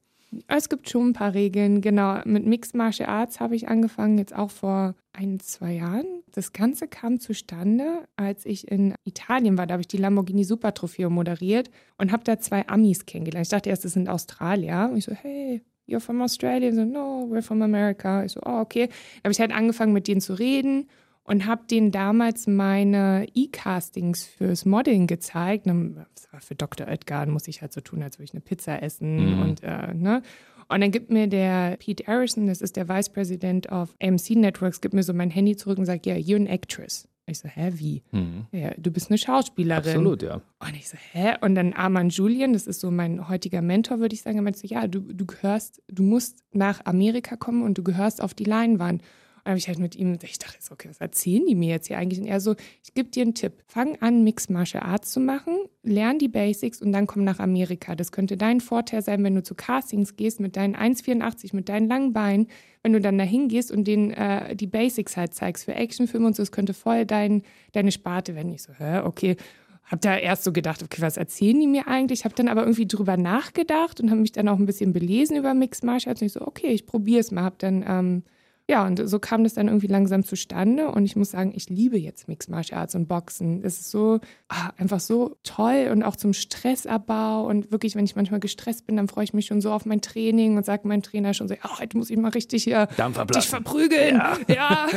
Es 0.48 0.68
gibt 0.68 0.90
schon 0.90 1.10
ein 1.10 1.12
paar 1.12 1.34
Regeln, 1.34 1.80
genau. 1.80 2.18
Mit 2.24 2.44
Mixed 2.46 2.74
Martial 2.74 3.08
Arts 3.08 3.38
habe 3.38 3.54
ich 3.54 3.68
angefangen, 3.68 4.18
jetzt 4.18 4.34
auch 4.34 4.50
vor 4.50 4.94
ein, 5.12 5.38
zwei 5.40 5.74
Jahren. 5.74 6.04
Das 6.32 6.52
Ganze 6.52 6.88
kam 6.88 7.20
zustande, 7.20 8.04
als 8.16 8.44
ich 8.44 8.68
in 8.68 8.94
Italien 9.04 9.56
war. 9.56 9.66
Da 9.66 9.74
habe 9.74 9.82
ich 9.82 9.88
die 9.88 9.96
Lamborghini 9.98 10.42
Super 10.44 10.74
Trofeo 10.74 11.10
moderiert 11.10 11.70
und 11.96 12.10
habe 12.12 12.24
da 12.24 12.38
zwei 12.40 12.66
Amis 12.68 13.06
kennengelernt. 13.06 13.46
Ich 13.46 13.50
dachte 13.50 13.70
erst, 13.70 13.84
das 13.84 13.92
sind 13.92 14.08
Australier. 14.08 14.88
Und 14.90 14.98
ich 14.98 15.04
so, 15.04 15.12
hey, 15.12 15.62
you're 15.86 16.00
from 16.00 16.20
Australia? 16.22 16.72
So, 16.72 16.84
no, 16.84 17.26
we're 17.28 17.42
from 17.42 17.62
America. 17.62 18.24
Ich 18.24 18.32
so, 18.32 18.40
oh, 18.44 18.60
okay. 18.60 18.86
Da 18.88 19.24
habe 19.24 19.32
ich 19.32 19.40
halt 19.40 19.52
angefangen, 19.52 19.92
mit 19.92 20.08
denen 20.08 20.20
zu 20.20 20.34
reden 20.34 20.88
und 21.24 21.46
habe 21.46 21.62
denen 21.70 21.90
damals 21.90 22.46
meine 22.46 23.26
E-Castings 23.34 24.24
fürs 24.26 24.64
Modeln 24.64 25.06
gezeigt. 25.06 25.66
Ne, 25.66 26.06
Das 26.14 26.32
war 26.32 26.40
für 26.40 26.54
Dr. 26.54 26.86
Oetker, 26.88 27.26
muss 27.26 27.48
ich 27.48 27.62
halt 27.62 27.72
so 27.72 27.80
tun, 27.80 28.02
als 28.02 28.18
würde 28.18 28.24
ich 28.24 28.32
eine 28.34 28.40
Pizza 28.42 28.82
essen 28.82 29.34
Mhm. 29.36 29.42
und 29.42 29.62
äh, 29.62 29.92
ne. 29.94 30.22
Und 30.68 30.80
dann 30.80 30.90
gibt 30.90 31.10
mir 31.10 31.28
der 31.28 31.76
Pete 31.76 32.08
Arison, 32.08 32.48
das 32.48 32.60
ist 32.60 32.74
der 32.76 32.88
Vice 32.88 33.08
President 33.10 33.70
of 33.70 33.94
AMC 34.02 34.30
Networks, 34.30 34.80
gibt 34.80 34.94
mir 34.94 35.04
so 35.04 35.14
mein 35.14 35.30
Handy 35.30 35.54
zurück 35.56 35.78
und 35.78 35.84
sagt, 35.86 36.06
ja, 36.06 36.14
you're 36.14 36.36
an 36.36 36.46
actress. 36.48 37.06
Ich 37.28 37.40
so, 37.40 37.48
hä, 37.48 37.72
wie? 37.74 38.04
Ja, 38.52 38.70
du 38.78 38.92
bist 38.92 39.10
eine 39.10 39.18
Schauspielerin. 39.18 39.84
Absolut, 39.84 40.22
ja. 40.22 40.42
Und 40.60 40.76
ich 40.76 40.88
so, 40.88 40.96
hä? 41.12 41.34
Und 41.40 41.56
dann 41.56 41.72
Arman 41.72 42.10
Julian, 42.10 42.52
das 42.52 42.68
ist 42.68 42.80
so 42.80 42.92
mein 42.92 43.28
heutiger 43.28 43.62
Mentor, 43.62 43.98
würde 43.98 44.14
ich 44.14 44.22
sagen, 44.22 44.36
er 44.36 44.42
meinte 44.42 44.60
so, 44.60 44.68
ja, 44.68 44.86
du, 44.86 45.00
du 45.00 45.26
gehörst, 45.26 45.82
du 45.88 46.04
musst 46.04 46.44
nach 46.52 46.84
Amerika 46.84 47.34
kommen 47.36 47.62
und 47.62 47.78
du 47.78 47.82
gehörst 47.82 48.22
auf 48.22 48.32
die 48.32 48.44
Leinwand. 48.44 49.02
Dann 49.46 49.52
habe 49.52 49.58
ich 49.58 49.68
halt 49.68 49.78
mit 49.78 49.94
ihm, 49.94 50.18
ich 50.20 50.40
dachte, 50.40 50.58
okay, 50.72 50.88
was 50.88 51.00
erzählen 51.00 51.46
die 51.46 51.54
mir 51.54 51.68
jetzt 51.68 51.86
hier 51.86 51.98
eigentlich? 51.98 52.18
Und 52.18 52.26
er 52.26 52.40
so, 52.40 52.56
ich 52.82 52.94
gebe 52.94 53.10
dir 53.10 53.22
einen 53.22 53.34
Tipp. 53.34 53.62
Fang 53.68 53.94
an, 54.02 54.24
Mixed 54.24 54.50
Martial 54.50 54.82
Arts 54.82 55.12
zu 55.12 55.20
machen, 55.20 55.56
lern 55.84 56.18
die 56.18 56.26
Basics 56.26 56.82
und 56.82 56.90
dann 56.90 57.06
komm 57.06 57.22
nach 57.22 57.38
Amerika. 57.38 57.94
Das 57.94 58.10
könnte 58.10 58.36
dein 58.36 58.60
Vorteil 58.60 59.02
sein, 59.02 59.22
wenn 59.22 59.36
du 59.36 59.44
zu 59.44 59.54
Castings 59.54 60.16
gehst 60.16 60.40
mit 60.40 60.56
deinen 60.56 60.74
1,84, 60.74 61.54
mit 61.54 61.68
deinen 61.68 61.86
langen 61.86 62.12
Beinen, 62.12 62.48
wenn 62.82 62.92
du 62.92 63.00
dann 63.00 63.18
dahin 63.18 63.46
gehst 63.46 63.70
und 63.70 63.84
denen 63.84 64.10
äh, 64.10 64.56
die 64.56 64.66
Basics 64.66 65.16
halt 65.16 65.32
zeigst 65.32 65.66
für 65.66 65.76
Actionfilme 65.76 66.26
und 66.26 66.34
so, 66.34 66.42
das 66.42 66.50
könnte 66.50 66.74
voll 66.74 67.06
dein, 67.06 67.44
deine 67.70 67.92
Sparte 67.92 68.34
werden. 68.34 68.52
Ich 68.52 68.64
so, 68.64 68.72
hä, 68.76 69.02
okay. 69.04 69.36
Hab 69.84 70.00
da 70.00 70.16
erst 70.16 70.42
so 70.42 70.50
gedacht, 70.50 70.82
okay, 70.82 71.02
was 71.02 71.16
erzählen 71.16 71.60
die 71.60 71.68
mir 71.68 71.86
eigentlich? 71.86 72.24
Hab 72.24 72.34
dann 72.34 72.48
aber 72.48 72.62
irgendwie 72.62 72.88
drüber 72.88 73.16
nachgedacht 73.16 74.00
und 74.00 74.10
habe 74.10 74.22
mich 74.22 74.32
dann 74.32 74.48
auch 74.48 74.58
ein 74.58 74.66
bisschen 74.66 74.92
belesen 74.92 75.36
über 75.36 75.54
Mixed 75.54 75.84
Martial 75.84 76.10
Arts. 76.10 76.20
Und 76.20 76.26
ich 76.26 76.32
so, 76.32 76.40
okay, 76.44 76.72
ich 76.72 76.84
probiere 76.84 77.20
es 77.20 77.30
mal. 77.30 77.44
Hab 77.44 77.60
dann, 77.60 77.84
ähm, 77.86 78.24
ja, 78.68 78.84
und 78.84 79.08
so 79.08 79.20
kam 79.20 79.44
das 79.44 79.54
dann 79.54 79.68
irgendwie 79.68 79.86
langsam 79.86 80.24
zustande. 80.24 80.90
Und 80.90 81.04
ich 81.04 81.14
muss 81.14 81.30
sagen, 81.30 81.52
ich 81.54 81.70
liebe 81.70 81.96
jetzt 81.96 82.26
Mixed 82.26 82.50
Martial 82.50 82.80
Arts 82.80 82.96
und 82.96 83.06
Boxen. 83.06 83.62
Es 83.62 83.78
ist 83.78 83.92
so, 83.92 84.18
ah, 84.48 84.70
einfach 84.76 84.98
so 84.98 85.36
toll 85.44 85.88
und 85.92 86.02
auch 86.02 86.16
zum 86.16 86.32
Stressabbau. 86.32 87.46
Und 87.46 87.70
wirklich, 87.70 87.94
wenn 87.94 88.04
ich 88.04 88.16
manchmal 88.16 88.40
gestresst 88.40 88.84
bin, 88.84 88.96
dann 88.96 89.06
freue 89.06 89.22
ich 89.22 89.32
mich 89.32 89.46
schon 89.46 89.60
so 89.60 89.70
auf 89.70 89.86
mein 89.86 90.00
Training 90.00 90.56
und 90.56 90.66
sage 90.66 90.88
meinem 90.88 91.02
Trainer 91.02 91.32
schon 91.32 91.46
so, 91.46 91.54
ja, 91.54 91.78
heute 91.78 91.96
muss 91.96 92.10
ich 92.10 92.16
mal 92.16 92.32
richtig 92.32 92.64
hier 92.64 92.88
dich 93.36 93.48
verprügeln. 93.48 94.20
Ja. 94.48 94.88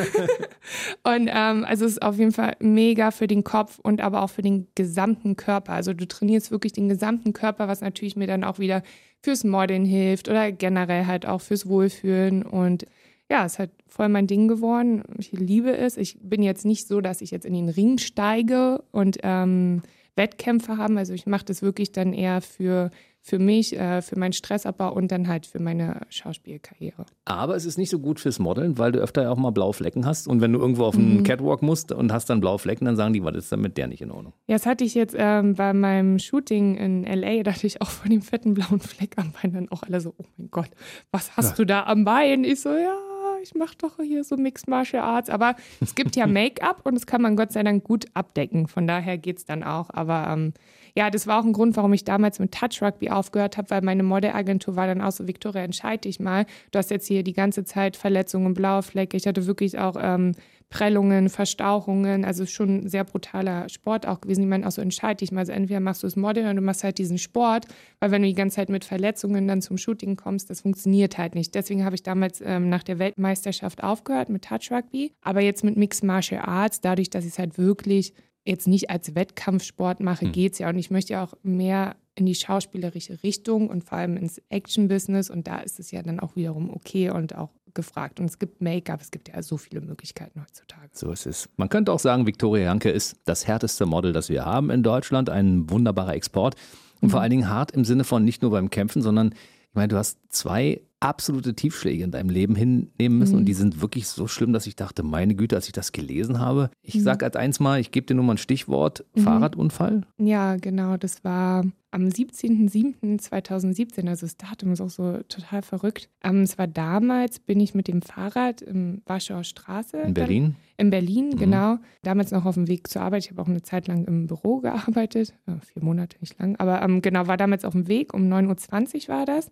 und 1.03 1.29
ähm, 1.31 1.63
also 1.63 1.85
es 1.85 1.91
ist 1.91 2.01
auf 2.01 2.17
jeden 2.17 2.31
Fall 2.31 2.55
mega 2.59 3.11
für 3.11 3.27
den 3.27 3.43
Kopf 3.43 3.77
und 3.77 4.01
aber 4.01 4.23
auch 4.23 4.31
für 4.31 4.41
den 4.41 4.67
gesamten 4.73 5.35
Körper. 5.35 5.73
Also 5.73 5.93
du 5.93 6.07
trainierst 6.07 6.49
wirklich 6.49 6.73
den 6.73 6.89
gesamten 6.89 7.33
Körper, 7.33 7.67
was 7.67 7.81
natürlich 7.81 8.15
mir 8.15 8.25
dann 8.25 8.43
auch 8.43 8.57
wieder 8.57 8.81
fürs 9.21 9.43
Modeln 9.43 9.85
hilft 9.85 10.27
oder 10.27 10.51
generell 10.51 11.05
halt 11.05 11.27
auch 11.27 11.41
fürs 11.41 11.67
Wohlfühlen. 11.67 12.41
Und 12.41 12.87
ja, 13.29 13.45
es 13.45 13.53
ist 13.53 13.59
halt 13.59 13.71
voll 13.87 14.09
mein 14.09 14.27
Ding 14.27 14.47
geworden. 14.47 15.03
Ich 15.17 15.31
liebe 15.31 15.77
es. 15.77 15.97
Ich 15.97 16.17
bin 16.21 16.41
jetzt 16.41 16.65
nicht 16.65 16.87
so, 16.87 17.01
dass 17.01 17.21
ich 17.21 17.31
jetzt 17.31 17.45
in 17.45 17.53
den 17.53 17.69
Ring 17.69 17.97
steige 17.97 18.83
und 18.91 19.17
ähm, 19.23 19.83
Wettkämpfe 20.15 20.77
haben. 20.77 20.97
Also 20.97 21.13
ich 21.13 21.27
mache 21.27 21.45
das 21.45 21.61
wirklich 21.61 21.91
dann 21.91 22.13
eher 22.13 22.41
für 22.41 22.89
für 23.21 23.37
mich, 23.37 23.77
äh, 23.77 24.01
für 24.01 24.17
meinen 24.17 24.33
Stressabbau 24.33 24.93
und 24.93 25.11
dann 25.11 25.27
halt 25.27 25.45
für 25.45 25.59
meine 25.59 26.01
Schauspielkarriere. 26.09 27.05
Aber 27.25 27.55
es 27.55 27.65
ist 27.65 27.77
nicht 27.77 27.89
so 27.89 27.99
gut 27.99 28.19
fürs 28.19 28.39
Modeln, 28.39 28.77
weil 28.77 28.91
du 28.91 28.99
öfter 28.99 29.23
ja 29.23 29.31
auch 29.31 29.37
mal 29.37 29.51
blaue 29.51 29.73
Flecken 29.73 30.05
hast. 30.05 30.27
Und 30.27 30.41
wenn 30.41 30.53
du 30.53 30.59
irgendwo 30.59 30.85
auf 30.85 30.95
einen 30.95 31.17
mhm. 31.17 31.23
Catwalk 31.23 31.61
musst 31.61 31.91
und 31.91 32.11
hast 32.11 32.29
dann 32.29 32.39
blaue 32.39 32.59
Flecken, 32.59 32.85
dann 32.85 32.95
sagen 32.95 33.13
die, 33.13 33.23
was 33.23 33.35
ist 33.35 33.51
denn 33.51 33.61
mit 33.61 33.77
der 33.77 33.87
nicht 33.87 34.01
in 34.01 34.11
Ordnung? 34.11 34.33
Ja, 34.47 34.55
das 34.55 34.65
hatte 34.65 34.83
ich 34.83 34.95
jetzt 34.95 35.15
ähm, 35.17 35.53
bei 35.55 35.73
meinem 35.73 36.17
Shooting 36.17 36.75
in 36.75 37.03
L.A., 37.03 37.43
da 37.43 37.53
hatte 37.53 37.67
ich 37.67 37.81
auch 37.81 37.89
von 37.89 38.09
dem 38.09 38.21
fetten 38.21 38.53
blauen 38.53 38.79
Fleck 38.79 39.17
am 39.17 39.31
Bein 39.31 39.53
dann 39.53 39.69
auch 39.69 39.83
alle 39.83 40.01
so, 40.01 40.13
oh 40.17 40.25
mein 40.37 40.49
Gott, 40.49 40.69
was 41.11 41.35
hast 41.35 41.51
ja. 41.51 41.55
du 41.57 41.65
da 41.65 41.83
am 41.83 42.05
Bein? 42.05 42.43
Ich 42.43 42.61
so, 42.61 42.69
ja, 42.69 42.95
ich 43.41 43.55
mache 43.55 43.75
doch 43.77 43.97
hier 43.97 44.23
so 44.23 44.37
Mixed 44.37 44.67
Martial 44.67 45.03
Arts. 45.03 45.29
Aber 45.29 45.55
es 45.81 45.95
gibt 45.95 46.15
ja 46.15 46.27
Make-up 46.27 46.85
und 46.85 46.95
das 46.95 47.05
kann 47.05 47.21
man 47.21 47.35
Gott 47.35 47.51
sei 47.51 47.63
Dank 47.63 47.83
gut 47.83 48.05
abdecken. 48.13 48.67
Von 48.67 48.87
daher 48.87 49.17
geht 49.17 49.37
es 49.37 49.45
dann 49.45 49.63
auch. 49.63 49.89
Aber 49.91 50.27
ähm, 50.29 50.53
ja, 50.95 51.09
das 51.09 51.27
war 51.27 51.39
auch 51.39 51.45
ein 51.45 51.53
Grund, 51.53 51.75
warum 51.77 51.93
ich 51.93 52.03
damals 52.03 52.39
mit 52.39 52.53
Touch 52.53 52.81
Rugby 52.81 53.09
aufgehört 53.09 53.57
habe, 53.57 53.69
weil 53.69 53.81
meine 53.81 54.03
Modelagentur 54.03 54.75
war 54.75 54.87
dann 54.87 55.01
auch 55.01 55.11
so, 55.11 55.27
Victoria, 55.27 55.61
entscheide 55.61 56.01
dich 56.01 56.19
mal. 56.19 56.45
Du 56.71 56.79
hast 56.79 56.91
jetzt 56.91 57.07
hier 57.07 57.23
die 57.23 57.33
ganze 57.33 57.63
Zeit 57.63 57.97
Verletzungen, 57.97 58.53
blaue 58.53 58.83
Flecke. 58.83 59.17
Ich 59.17 59.27
hatte 59.27 59.45
wirklich 59.45 59.79
auch 59.79 59.95
ähm, 59.99 60.33
Prellungen, 60.69 61.29
Verstauchungen, 61.29 62.23
also 62.23 62.45
schon 62.45 62.81
ein 62.81 62.89
sehr 62.89 63.03
brutaler 63.03 63.67
Sport 63.69 64.07
auch 64.07 64.21
gewesen. 64.21 64.43
Ich 64.43 64.47
meine, 64.47 64.67
auch 64.67 64.71
so 64.71 64.81
entscheide 64.81 65.17
dich 65.17 65.31
mal. 65.31 65.39
Also 65.39 65.51
entweder 65.51 65.79
machst 65.79 66.03
du 66.03 66.07
das 66.07 66.15
Model 66.15 66.43
oder 66.43 66.53
du 66.53 66.61
machst 66.61 66.83
halt 66.83 66.99
diesen 66.99 67.17
Sport, 67.17 67.65
weil 67.99 68.11
wenn 68.11 68.21
du 68.21 68.27
die 68.27 68.35
ganze 68.35 68.57
Zeit 68.57 68.69
mit 68.69 68.85
Verletzungen 68.85 69.47
dann 69.47 69.63
zum 69.63 69.77
Shooting 69.77 70.15
kommst, 70.15 70.49
das 70.49 70.61
funktioniert 70.61 71.17
halt 71.17 71.33
nicht. 71.33 71.55
Deswegen 71.55 71.85
habe 71.85 71.95
ich 71.95 72.03
damals 72.03 72.41
ähm, 72.45 72.69
nach 72.69 72.83
der 72.83 72.99
Weltmeisterschaft 72.99 73.83
aufgehört 73.83 74.29
mit 74.29 74.45
Touch 74.45 74.71
Rugby, 74.71 75.11
aber 75.21 75.41
jetzt 75.41 75.63
mit 75.63 75.75
Mixed 75.75 76.03
Martial 76.03 76.43
Arts, 76.45 76.81
dadurch, 76.81 77.09
dass 77.09 77.25
ich 77.25 77.31
es 77.31 77.39
halt 77.39 77.57
wirklich 77.57 78.13
jetzt 78.45 78.67
nicht 78.67 78.89
als 78.89 79.15
Wettkampfsport 79.15 79.99
mache, 79.99 80.27
mhm. 80.27 80.31
geht 80.31 80.53
es 80.53 80.59
ja. 80.59 80.69
Und 80.69 80.77
ich 80.77 80.91
möchte 80.91 81.13
ja 81.13 81.23
auch 81.23 81.33
mehr 81.43 81.95
in 82.15 82.25
die 82.25 82.35
schauspielerische 82.35 83.23
Richtung 83.23 83.69
und 83.69 83.83
vor 83.83 83.97
allem 83.97 84.17
ins 84.17 84.41
Action-Business. 84.49 85.29
Und 85.29 85.47
da 85.47 85.59
ist 85.59 85.79
es 85.79 85.91
ja 85.91 86.01
dann 86.01 86.19
auch 86.19 86.35
wiederum 86.35 86.69
okay 86.69 87.09
und 87.09 87.35
auch 87.35 87.49
gefragt. 87.73 88.19
Und 88.19 88.25
es 88.25 88.39
gibt 88.39 88.61
Make-up, 88.61 89.01
es 89.01 89.11
gibt 89.11 89.29
ja 89.29 89.41
so 89.41 89.57
viele 89.57 89.81
Möglichkeiten 89.81 90.41
heutzutage. 90.41 90.89
So 90.93 91.11
ist 91.11 91.25
es. 91.25 91.49
Man 91.55 91.69
könnte 91.69 91.91
auch 91.91 91.99
sagen, 91.99 92.25
Viktoria 92.25 92.65
Janke 92.65 92.89
ist 92.89 93.17
das 93.25 93.47
härteste 93.47 93.85
Model, 93.85 94.11
das 94.11 94.29
wir 94.29 94.45
haben 94.45 94.69
in 94.69 94.83
Deutschland. 94.83 95.29
Ein 95.29 95.69
wunderbarer 95.69 96.13
Export. 96.13 96.55
Und 97.01 97.07
mhm. 97.07 97.11
vor 97.11 97.21
allen 97.21 97.31
Dingen 97.31 97.49
hart 97.49 97.71
im 97.71 97.85
Sinne 97.85 98.03
von 98.03 98.25
nicht 98.25 98.41
nur 98.41 98.51
beim 98.51 98.69
Kämpfen, 98.69 99.01
sondern 99.01 99.33
meine, 99.79 99.87
du 99.87 99.97
hast 99.97 100.19
zwei 100.29 100.81
absolute 100.99 101.53
Tiefschläge 101.53 102.03
in 102.03 102.11
deinem 102.11 102.29
Leben 102.29 102.55
hinnehmen 102.55 103.17
müssen. 103.17 103.33
Mhm. 103.33 103.39
Und 103.39 103.45
die 103.45 103.53
sind 103.53 103.81
wirklich 103.81 104.07
so 104.07 104.27
schlimm, 104.27 104.51
dass 104.51 104.67
ich 104.67 104.75
dachte, 104.75 105.01
meine 105.03 105.33
Güte, 105.33 105.55
als 105.55 105.67
ich 105.67 105.71
das 105.71 105.93
gelesen 105.93 106.39
habe. 106.39 106.69
Ich 106.81 106.95
mhm. 106.95 107.01
sage 107.01 107.25
als 107.25 107.35
eins 107.35 107.59
mal, 107.59 107.79
ich 107.79 107.91
gebe 107.91 108.05
dir 108.05 108.15
nur 108.15 108.25
mal 108.25 108.33
ein 108.33 108.37
Stichwort: 108.37 109.05
mhm. 109.15 109.21
Fahrradunfall. 109.21 110.03
Ja, 110.17 110.57
genau. 110.57 110.97
Das 110.97 111.23
war 111.23 111.63
am 111.91 112.05
17.07.2017. 112.05 114.07
Also 114.07 114.25
das 114.25 114.37
Datum 114.37 114.73
ist 114.73 114.81
auch 114.81 114.89
so 114.89 115.19
total 115.27 115.61
verrückt. 115.61 116.09
Ähm, 116.23 116.41
es 116.41 116.57
war 116.57 116.67
damals, 116.67 117.39
bin 117.39 117.59
ich 117.59 117.73
mit 117.73 117.87
dem 117.87 118.01
Fahrrad 118.01 118.61
im 118.61 119.01
Warschauer 119.05 119.43
Straße. 119.43 119.97
In 119.97 120.13
Berlin? 120.13 120.55
in 120.79 120.89
Berlin, 120.89 121.29
mhm. 121.29 121.37
genau. 121.37 121.77
Damals 122.03 122.31
noch 122.31 122.45
auf 122.45 122.55
dem 122.55 122.67
Weg 122.67 122.87
zur 122.87 123.01
Arbeit. 123.01 123.25
Ich 123.25 123.31
habe 123.31 123.41
auch 123.41 123.47
eine 123.47 123.61
Zeit 123.61 123.87
lang 123.87 124.05
im 124.05 124.27
Büro 124.27 124.61
gearbeitet. 124.61 125.33
Ja, 125.45 125.59
vier 125.59 125.83
Monate, 125.83 126.17
nicht 126.21 126.39
lang. 126.39 126.55
Aber 126.55 126.81
ähm, 126.81 127.01
genau, 127.01 127.27
war 127.27 127.37
damals 127.37 127.65
auf 127.65 127.73
dem 127.73 127.87
Weg. 127.87 128.13
Um 128.13 128.31
9.20 128.31 129.09
Uhr 129.09 129.15
war 129.15 129.25
das 129.25 129.51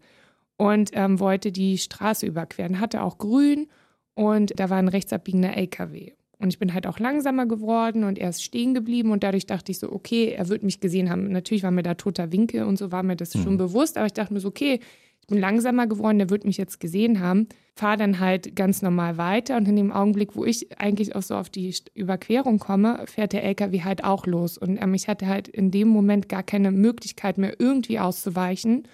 und 0.57 0.91
ähm, 0.93 1.19
wollte 1.19 1.51
die 1.51 1.77
Straße 1.77 2.25
überqueren. 2.25 2.79
Hatte 2.79 3.03
auch 3.03 3.17
grün 3.17 3.67
und 4.15 4.57
da 4.59 4.69
war 4.69 4.77
ein 4.77 4.87
rechtsabbiegender 4.87 5.55
LKW. 5.55 6.13
Und 6.39 6.49
ich 6.49 6.59
bin 6.59 6.73
halt 6.73 6.85
auch 6.85 6.99
langsamer 6.99 7.47
geworden 7.47 8.03
und 8.03 8.19
er 8.19 8.29
ist 8.29 8.43
stehen 8.43 8.75
geblieben 8.75 9.11
und 9.11 9.23
dadurch 9.23 9.47
dachte 9.47 9.71
ich 9.71 9.79
so, 9.79 9.91
okay, 9.91 10.35
er 10.37 10.49
wird 10.49 10.61
mich 10.61 10.79
gesehen 10.79 11.09
haben. 11.09 11.31
Natürlich 11.31 11.63
war 11.63 11.71
mir 11.71 11.83
da 11.83 11.95
toter 11.95 12.31
Winkel 12.31 12.63
und 12.63 12.77
so 12.77 12.91
war 12.91 13.01
mir 13.01 13.15
das 13.15 13.33
mhm. 13.33 13.43
schon 13.43 13.57
bewusst, 13.57 13.97
aber 13.97 14.05
ich 14.05 14.13
dachte 14.13 14.33
mir 14.33 14.39
so, 14.39 14.49
okay, 14.49 14.79
ich 15.19 15.27
bin 15.27 15.41
langsamer 15.41 15.87
geworden, 15.87 16.19
der 16.19 16.29
wird 16.29 16.45
mich 16.45 16.57
jetzt 16.57 16.79
gesehen 16.79 17.19
haben. 17.19 17.47
Fahre 17.75 17.97
dann 17.97 18.19
halt 18.19 18.55
ganz 18.55 18.81
normal 18.81 19.17
weiter 19.17 19.57
und 19.57 19.67
in 19.67 19.75
dem 19.75 19.91
Augenblick, 19.91 20.35
wo 20.35 20.45
ich 20.45 20.79
eigentlich 20.79 21.15
auch 21.15 21.21
so 21.21 21.35
auf 21.35 21.49
die 21.49 21.73
Überquerung 21.95 22.59
komme, 22.59 23.03
fährt 23.07 23.33
der 23.33 23.43
LKW 23.43 23.83
halt 23.83 24.03
auch 24.03 24.25
los. 24.25 24.57
Und 24.57 24.81
ähm, 24.81 24.93
ich 24.93 25.07
hatte 25.07 25.27
halt 25.27 25.47
in 25.47 25.71
dem 25.71 25.87
Moment 25.89 26.29
gar 26.29 26.43
keine 26.43 26.71
Möglichkeit 26.71 27.37
mehr 27.39 27.59
irgendwie 27.59 27.99
auszuweichen 27.99 28.87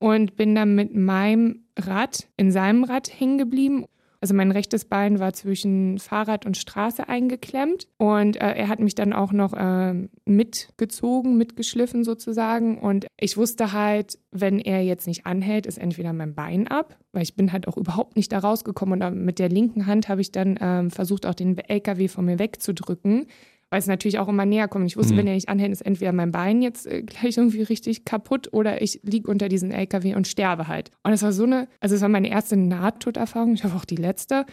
und 0.00 0.36
bin 0.36 0.54
dann 0.54 0.74
mit 0.74 0.94
meinem 0.94 1.60
Rad 1.78 2.26
in 2.36 2.50
seinem 2.50 2.84
Rad 2.84 3.08
hängen 3.18 3.38
geblieben. 3.38 3.86
Also 4.22 4.34
mein 4.34 4.52
rechtes 4.52 4.84
Bein 4.84 5.18
war 5.18 5.32
zwischen 5.32 5.98
Fahrrad 5.98 6.44
und 6.44 6.58
Straße 6.58 7.08
eingeklemmt 7.08 7.88
und 7.96 8.36
äh, 8.36 8.52
er 8.52 8.68
hat 8.68 8.78
mich 8.78 8.94
dann 8.94 9.14
auch 9.14 9.32
noch 9.32 9.54
äh, 9.54 9.94
mitgezogen, 10.26 11.38
mitgeschliffen 11.38 12.04
sozusagen. 12.04 12.78
Und 12.78 13.06
ich 13.18 13.38
wusste 13.38 13.72
halt, 13.72 14.18
wenn 14.30 14.58
er 14.58 14.82
jetzt 14.82 15.06
nicht 15.06 15.24
anhält, 15.24 15.64
ist 15.64 15.78
entweder 15.78 16.12
mein 16.12 16.34
Bein 16.34 16.68
ab, 16.68 16.98
weil 17.12 17.22
ich 17.22 17.34
bin 17.34 17.50
halt 17.50 17.66
auch 17.66 17.78
überhaupt 17.78 18.16
nicht 18.16 18.30
da 18.30 18.40
rausgekommen. 18.40 19.02
Und 19.02 19.24
mit 19.24 19.38
der 19.38 19.48
linken 19.48 19.86
Hand 19.86 20.10
habe 20.10 20.20
ich 20.20 20.32
dann 20.32 20.58
äh, 20.58 20.90
versucht, 20.90 21.24
auch 21.24 21.34
den 21.34 21.56
LKW 21.56 22.08
von 22.08 22.26
mir 22.26 22.38
wegzudrücken 22.38 23.26
weil 23.70 23.78
es 23.78 23.86
natürlich 23.86 24.18
auch 24.18 24.28
immer 24.28 24.44
näher 24.44 24.68
kommt. 24.68 24.86
Ich 24.86 24.96
wusste, 24.96 25.14
mhm. 25.14 25.18
wenn 25.18 25.26
er 25.28 25.34
nicht 25.34 25.48
anhält, 25.48 25.72
ist 25.72 25.80
entweder 25.80 26.12
mein 26.12 26.32
Bein 26.32 26.60
jetzt 26.60 26.86
äh, 26.86 27.02
gleich 27.06 27.36
irgendwie 27.36 27.62
richtig 27.62 28.04
kaputt 28.04 28.52
oder 28.52 28.82
ich 28.82 29.00
liege 29.02 29.30
unter 29.30 29.48
diesem 29.48 29.70
LKW 29.70 30.14
und 30.14 30.28
sterbe 30.28 30.68
halt. 30.68 30.90
Und 31.02 31.12
es 31.12 31.22
war 31.22 31.32
so 31.32 31.44
eine, 31.44 31.68
also 31.80 31.94
es 31.94 32.02
war 32.02 32.08
meine 32.08 32.28
erste 32.28 32.56
Nahtoderfahrung, 32.56 33.54
ich 33.54 33.64
hoffe 33.64 33.76
auch 33.76 33.84
die 33.84 33.96
letzte. 33.96 34.44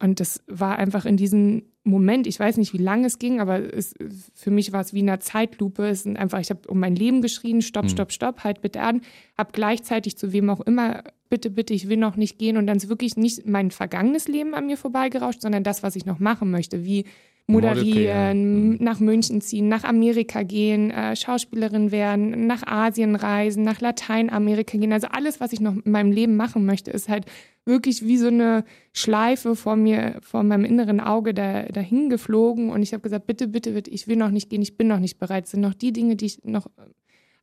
Und 0.00 0.18
das 0.18 0.42
war 0.48 0.78
einfach 0.78 1.04
in 1.04 1.16
diesem 1.16 1.62
Moment, 1.84 2.26
ich 2.26 2.38
weiß 2.38 2.56
nicht, 2.56 2.72
wie 2.72 2.78
lange 2.78 3.06
es 3.06 3.20
ging, 3.20 3.40
aber 3.40 3.72
es, 3.74 3.94
für 4.34 4.50
mich 4.50 4.72
war 4.72 4.80
es 4.80 4.92
wie 4.92 5.00
in 5.00 5.08
einer 5.08 5.20
Zeitlupe. 5.20 5.86
Es 5.86 6.02
sind 6.02 6.16
einfach, 6.16 6.40
ich 6.40 6.50
habe 6.50 6.68
um 6.68 6.80
mein 6.80 6.96
Leben 6.96 7.22
geschrien, 7.22 7.62
stopp, 7.62 7.84
mhm. 7.84 7.88
stopp, 7.88 8.12
stopp, 8.12 8.42
halt 8.42 8.62
bitte 8.62 8.82
an. 8.82 9.02
Habe 9.38 9.50
gleichzeitig 9.52 10.16
zu 10.16 10.32
wem 10.32 10.50
auch 10.50 10.60
immer, 10.60 11.04
bitte, 11.28 11.50
bitte, 11.50 11.72
ich 11.72 11.88
will 11.88 11.98
noch 11.98 12.16
nicht 12.16 12.38
gehen. 12.38 12.56
Und 12.56 12.66
dann 12.66 12.78
ist 12.78 12.88
wirklich 12.88 13.16
nicht 13.16 13.46
mein 13.46 13.70
vergangenes 13.70 14.26
Leben 14.26 14.54
an 14.54 14.66
mir 14.66 14.76
vorbeigerauscht, 14.76 15.40
sondern 15.40 15.62
das, 15.62 15.84
was 15.84 15.94
ich 15.94 16.04
noch 16.04 16.18
machen 16.18 16.50
möchte. 16.50 16.84
Wie 16.84 17.04
moderieren, 17.46 18.70
mhm. 18.70 18.76
nach 18.80 19.00
München 19.00 19.40
ziehen, 19.40 19.68
nach 19.68 19.84
Amerika 19.84 20.42
gehen, 20.42 20.90
äh, 20.90 21.16
Schauspielerin 21.16 21.90
werden, 21.90 22.46
nach 22.46 22.66
Asien 22.66 23.16
reisen, 23.16 23.64
nach 23.64 23.80
Lateinamerika 23.80 24.78
gehen. 24.78 24.92
Also 24.92 25.08
alles, 25.08 25.40
was 25.40 25.52
ich 25.52 25.60
noch 25.60 25.74
in 25.84 25.90
meinem 25.90 26.12
Leben 26.12 26.36
machen 26.36 26.64
möchte, 26.64 26.90
ist 26.90 27.08
halt 27.08 27.26
wirklich 27.64 28.04
wie 28.06 28.16
so 28.16 28.28
eine 28.28 28.64
Schleife 28.92 29.56
vor 29.56 29.76
mir, 29.76 30.18
vor 30.22 30.42
meinem 30.42 30.64
inneren 30.64 31.00
Auge 31.00 31.34
da, 31.34 31.64
dahin 31.64 32.10
geflogen. 32.10 32.70
Und 32.70 32.82
ich 32.82 32.92
habe 32.92 33.02
gesagt, 33.02 33.26
bitte, 33.26 33.48
bitte, 33.48 33.72
bitte, 33.72 33.90
ich 33.90 34.08
will 34.08 34.16
noch 34.16 34.30
nicht 34.30 34.50
gehen, 34.50 34.62
ich 34.62 34.76
bin 34.76 34.88
noch 34.88 35.00
nicht 35.00 35.18
bereit. 35.18 35.44
Es 35.44 35.50
sind 35.50 35.60
noch 35.60 35.74
die 35.74 35.92
Dinge, 35.92 36.16
die 36.16 36.26
ich 36.26 36.44
noch 36.44 36.68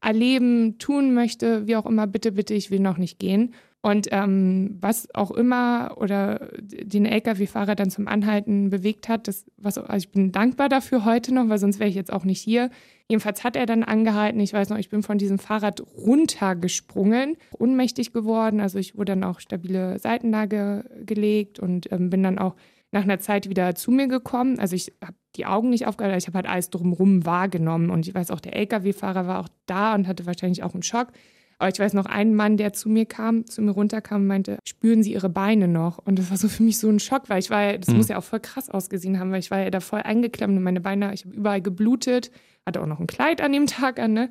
erleben, 0.01 0.77
tun 0.77 1.13
möchte, 1.13 1.67
wie 1.67 1.75
auch 1.75 1.85
immer, 1.85 2.07
bitte, 2.07 2.31
bitte, 2.31 2.53
ich 2.53 2.71
will 2.71 2.79
noch 2.79 2.97
nicht 2.97 3.19
gehen. 3.19 3.53
Und 3.81 4.07
ähm, 4.11 4.77
was 4.81 5.07
auch 5.15 5.31
immer 5.31 5.95
oder 5.97 6.49
den 6.61 7.05
Lkw-Fahrer 7.05 7.75
dann 7.75 7.89
zum 7.89 8.09
Anhalten 8.09 8.69
bewegt 8.69 9.07
hat, 9.07 9.29
das, 9.29 9.45
was, 9.55 9.77
also 9.77 10.05
ich 10.05 10.11
bin 10.11 10.33
dankbar 10.33 10.67
dafür 10.67 11.05
heute 11.05 11.33
noch, 11.33 11.47
weil 11.47 11.59
sonst 11.59 11.79
wäre 11.79 11.89
ich 11.89 11.95
jetzt 11.95 12.11
auch 12.11 12.25
nicht 12.25 12.41
hier. 12.41 12.71
Jedenfalls 13.07 13.45
hat 13.45 13.55
er 13.55 13.65
dann 13.65 13.83
angehalten. 13.83 14.41
Ich 14.41 14.51
weiß 14.51 14.69
noch, 14.69 14.77
ich 14.77 14.89
bin 14.89 15.01
von 15.01 15.17
diesem 15.17 15.39
Fahrrad 15.39 15.81
runtergesprungen, 15.95 17.37
ohnmächtig 17.57 18.11
geworden. 18.11 18.59
Also 18.59 18.79
ich 18.79 18.97
wurde 18.97 19.13
dann 19.13 19.23
auch 19.23 19.39
stabile 19.39 19.97
Seitenlage 19.97 20.83
gelegt 21.05 21.59
und 21.59 21.89
ähm, 21.91 22.09
bin 22.09 22.21
dann 22.21 22.37
auch 22.37 22.55
nach 22.91 23.03
einer 23.03 23.19
Zeit 23.19 23.49
wieder 23.49 23.75
zu 23.75 23.91
mir 23.91 24.07
gekommen. 24.07 24.59
Also 24.59 24.75
ich 24.75 24.91
habe 25.03 25.15
die 25.37 25.45
Augen 25.45 25.69
nicht 25.69 25.87
aufgehört, 25.87 26.17
ich 26.17 26.27
habe 26.27 26.37
halt 26.37 26.49
alles 26.49 26.69
drumherum 26.69 27.25
wahrgenommen. 27.25 27.91
Und 27.91 28.07
ich 28.07 28.13
weiß 28.13 28.29
auch, 28.31 28.41
der 28.41 28.57
Lkw-Fahrer 28.57 29.25
war 29.25 29.39
auch 29.39 29.49
da 29.67 29.95
und 29.95 30.07
hatte 30.07 30.25
wahrscheinlich 30.25 30.63
auch 30.63 30.73
einen 30.73 30.83
Schock. 30.83 31.13
Aber 31.59 31.69
ich 31.69 31.77
weiß 31.77 31.93
noch 31.93 32.05
einen 32.05 32.35
Mann, 32.35 32.55
der 32.55 32.71
zu 32.71 32.87
mir 32.87 33.05
kam, 33.05 33.45
zu 33.45 33.61
mir 33.61 33.71
runterkam 33.71 34.21
und 34.21 34.27
meinte, 34.27 34.59
spüren 34.63 35.03
Sie 35.03 35.11
Ihre 35.11 35.29
Beine 35.29 35.67
noch? 35.67 35.97
Und 35.97 36.17
das 36.17 36.29
war 36.29 36.37
so 36.37 36.47
für 36.47 36.63
mich 36.63 36.79
so 36.79 36.89
ein 36.89 36.99
Schock, 36.99 37.23
weil 37.27 37.39
ich 37.39 37.49
war, 37.49 37.77
das 37.77 37.89
mhm. 37.89 37.97
muss 37.97 38.07
ja 38.07 38.17
auch 38.17 38.23
voll 38.23 38.39
krass 38.39 38.69
ausgesehen 38.69 39.19
haben, 39.19 39.31
weil 39.31 39.39
ich 39.39 39.51
war 39.51 39.59
ja 39.59 39.69
da 39.69 39.81
voll 39.81 40.01
eingeklemmt 40.01 40.57
und 40.57 40.63
meine 40.63 40.79
Beine, 40.79 41.13
ich 41.13 41.25
habe 41.25 41.35
überall 41.35 41.61
geblutet, 41.61 42.31
hatte 42.65 42.81
auch 42.81 42.85
noch 42.85 43.01
ein 43.01 43.07
Kleid 43.07 43.41
an 43.41 43.51
dem 43.51 43.67
Tag 43.67 43.99
an, 43.99 44.13
ne? 44.13 44.29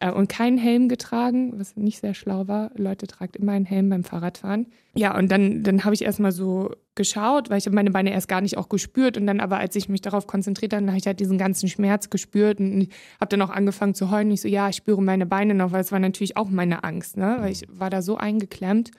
Äh, 0.00 0.12
und 0.12 0.28
keinen 0.28 0.58
Helm 0.58 0.88
getragen, 0.88 1.58
was 1.58 1.76
nicht 1.76 2.00
sehr 2.00 2.14
schlau 2.14 2.46
war. 2.46 2.70
Leute, 2.76 3.06
tragt 3.06 3.36
immer 3.36 3.52
einen 3.52 3.64
Helm 3.64 3.88
beim 3.88 4.04
Fahrradfahren. 4.04 4.66
Ja, 4.94 5.16
und 5.16 5.30
dann, 5.30 5.62
dann 5.62 5.84
habe 5.84 5.94
ich 5.94 6.02
erstmal 6.02 6.32
so 6.32 6.70
geschaut, 6.94 7.50
weil 7.50 7.58
ich 7.58 7.66
habe 7.66 7.74
meine 7.74 7.90
Beine 7.90 8.12
erst 8.12 8.28
gar 8.28 8.40
nicht 8.40 8.56
auch 8.58 8.68
gespürt. 8.68 9.16
Und 9.16 9.26
dann 9.26 9.40
aber, 9.40 9.58
als 9.58 9.74
ich 9.76 9.88
mich 9.88 10.00
darauf 10.00 10.26
konzentriert 10.26 10.72
habe, 10.72 10.86
habe 10.86 10.98
ich 10.98 11.06
halt 11.06 11.20
diesen 11.20 11.38
ganzen 11.38 11.68
Schmerz 11.68 12.10
gespürt 12.10 12.60
und 12.60 12.88
habe 13.20 13.28
dann 13.28 13.42
auch 13.42 13.50
angefangen 13.50 13.94
zu 13.94 14.10
heulen. 14.10 14.30
Ich 14.30 14.40
so, 14.40 14.48
ja, 14.48 14.68
ich 14.68 14.76
spüre 14.76 15.02
meine 15.02 15.26
Beine 15.26 15.54
noch, 15.54 15.72
weil 15.72 15.80
es 15.80 15.92
war 15.92 15.98
natürlich 15.98 16.36
auch 16.36 16.48
meine 16.48 16.84
Angst, 16.84 17.16
ne? 17.16 17.36
weil 17.40 17.52
ich 17.52 17.66
war 17.68 17.90
da 17.90 18.02
so 18.02 18.16
eingeklemmt. 18.16 18.90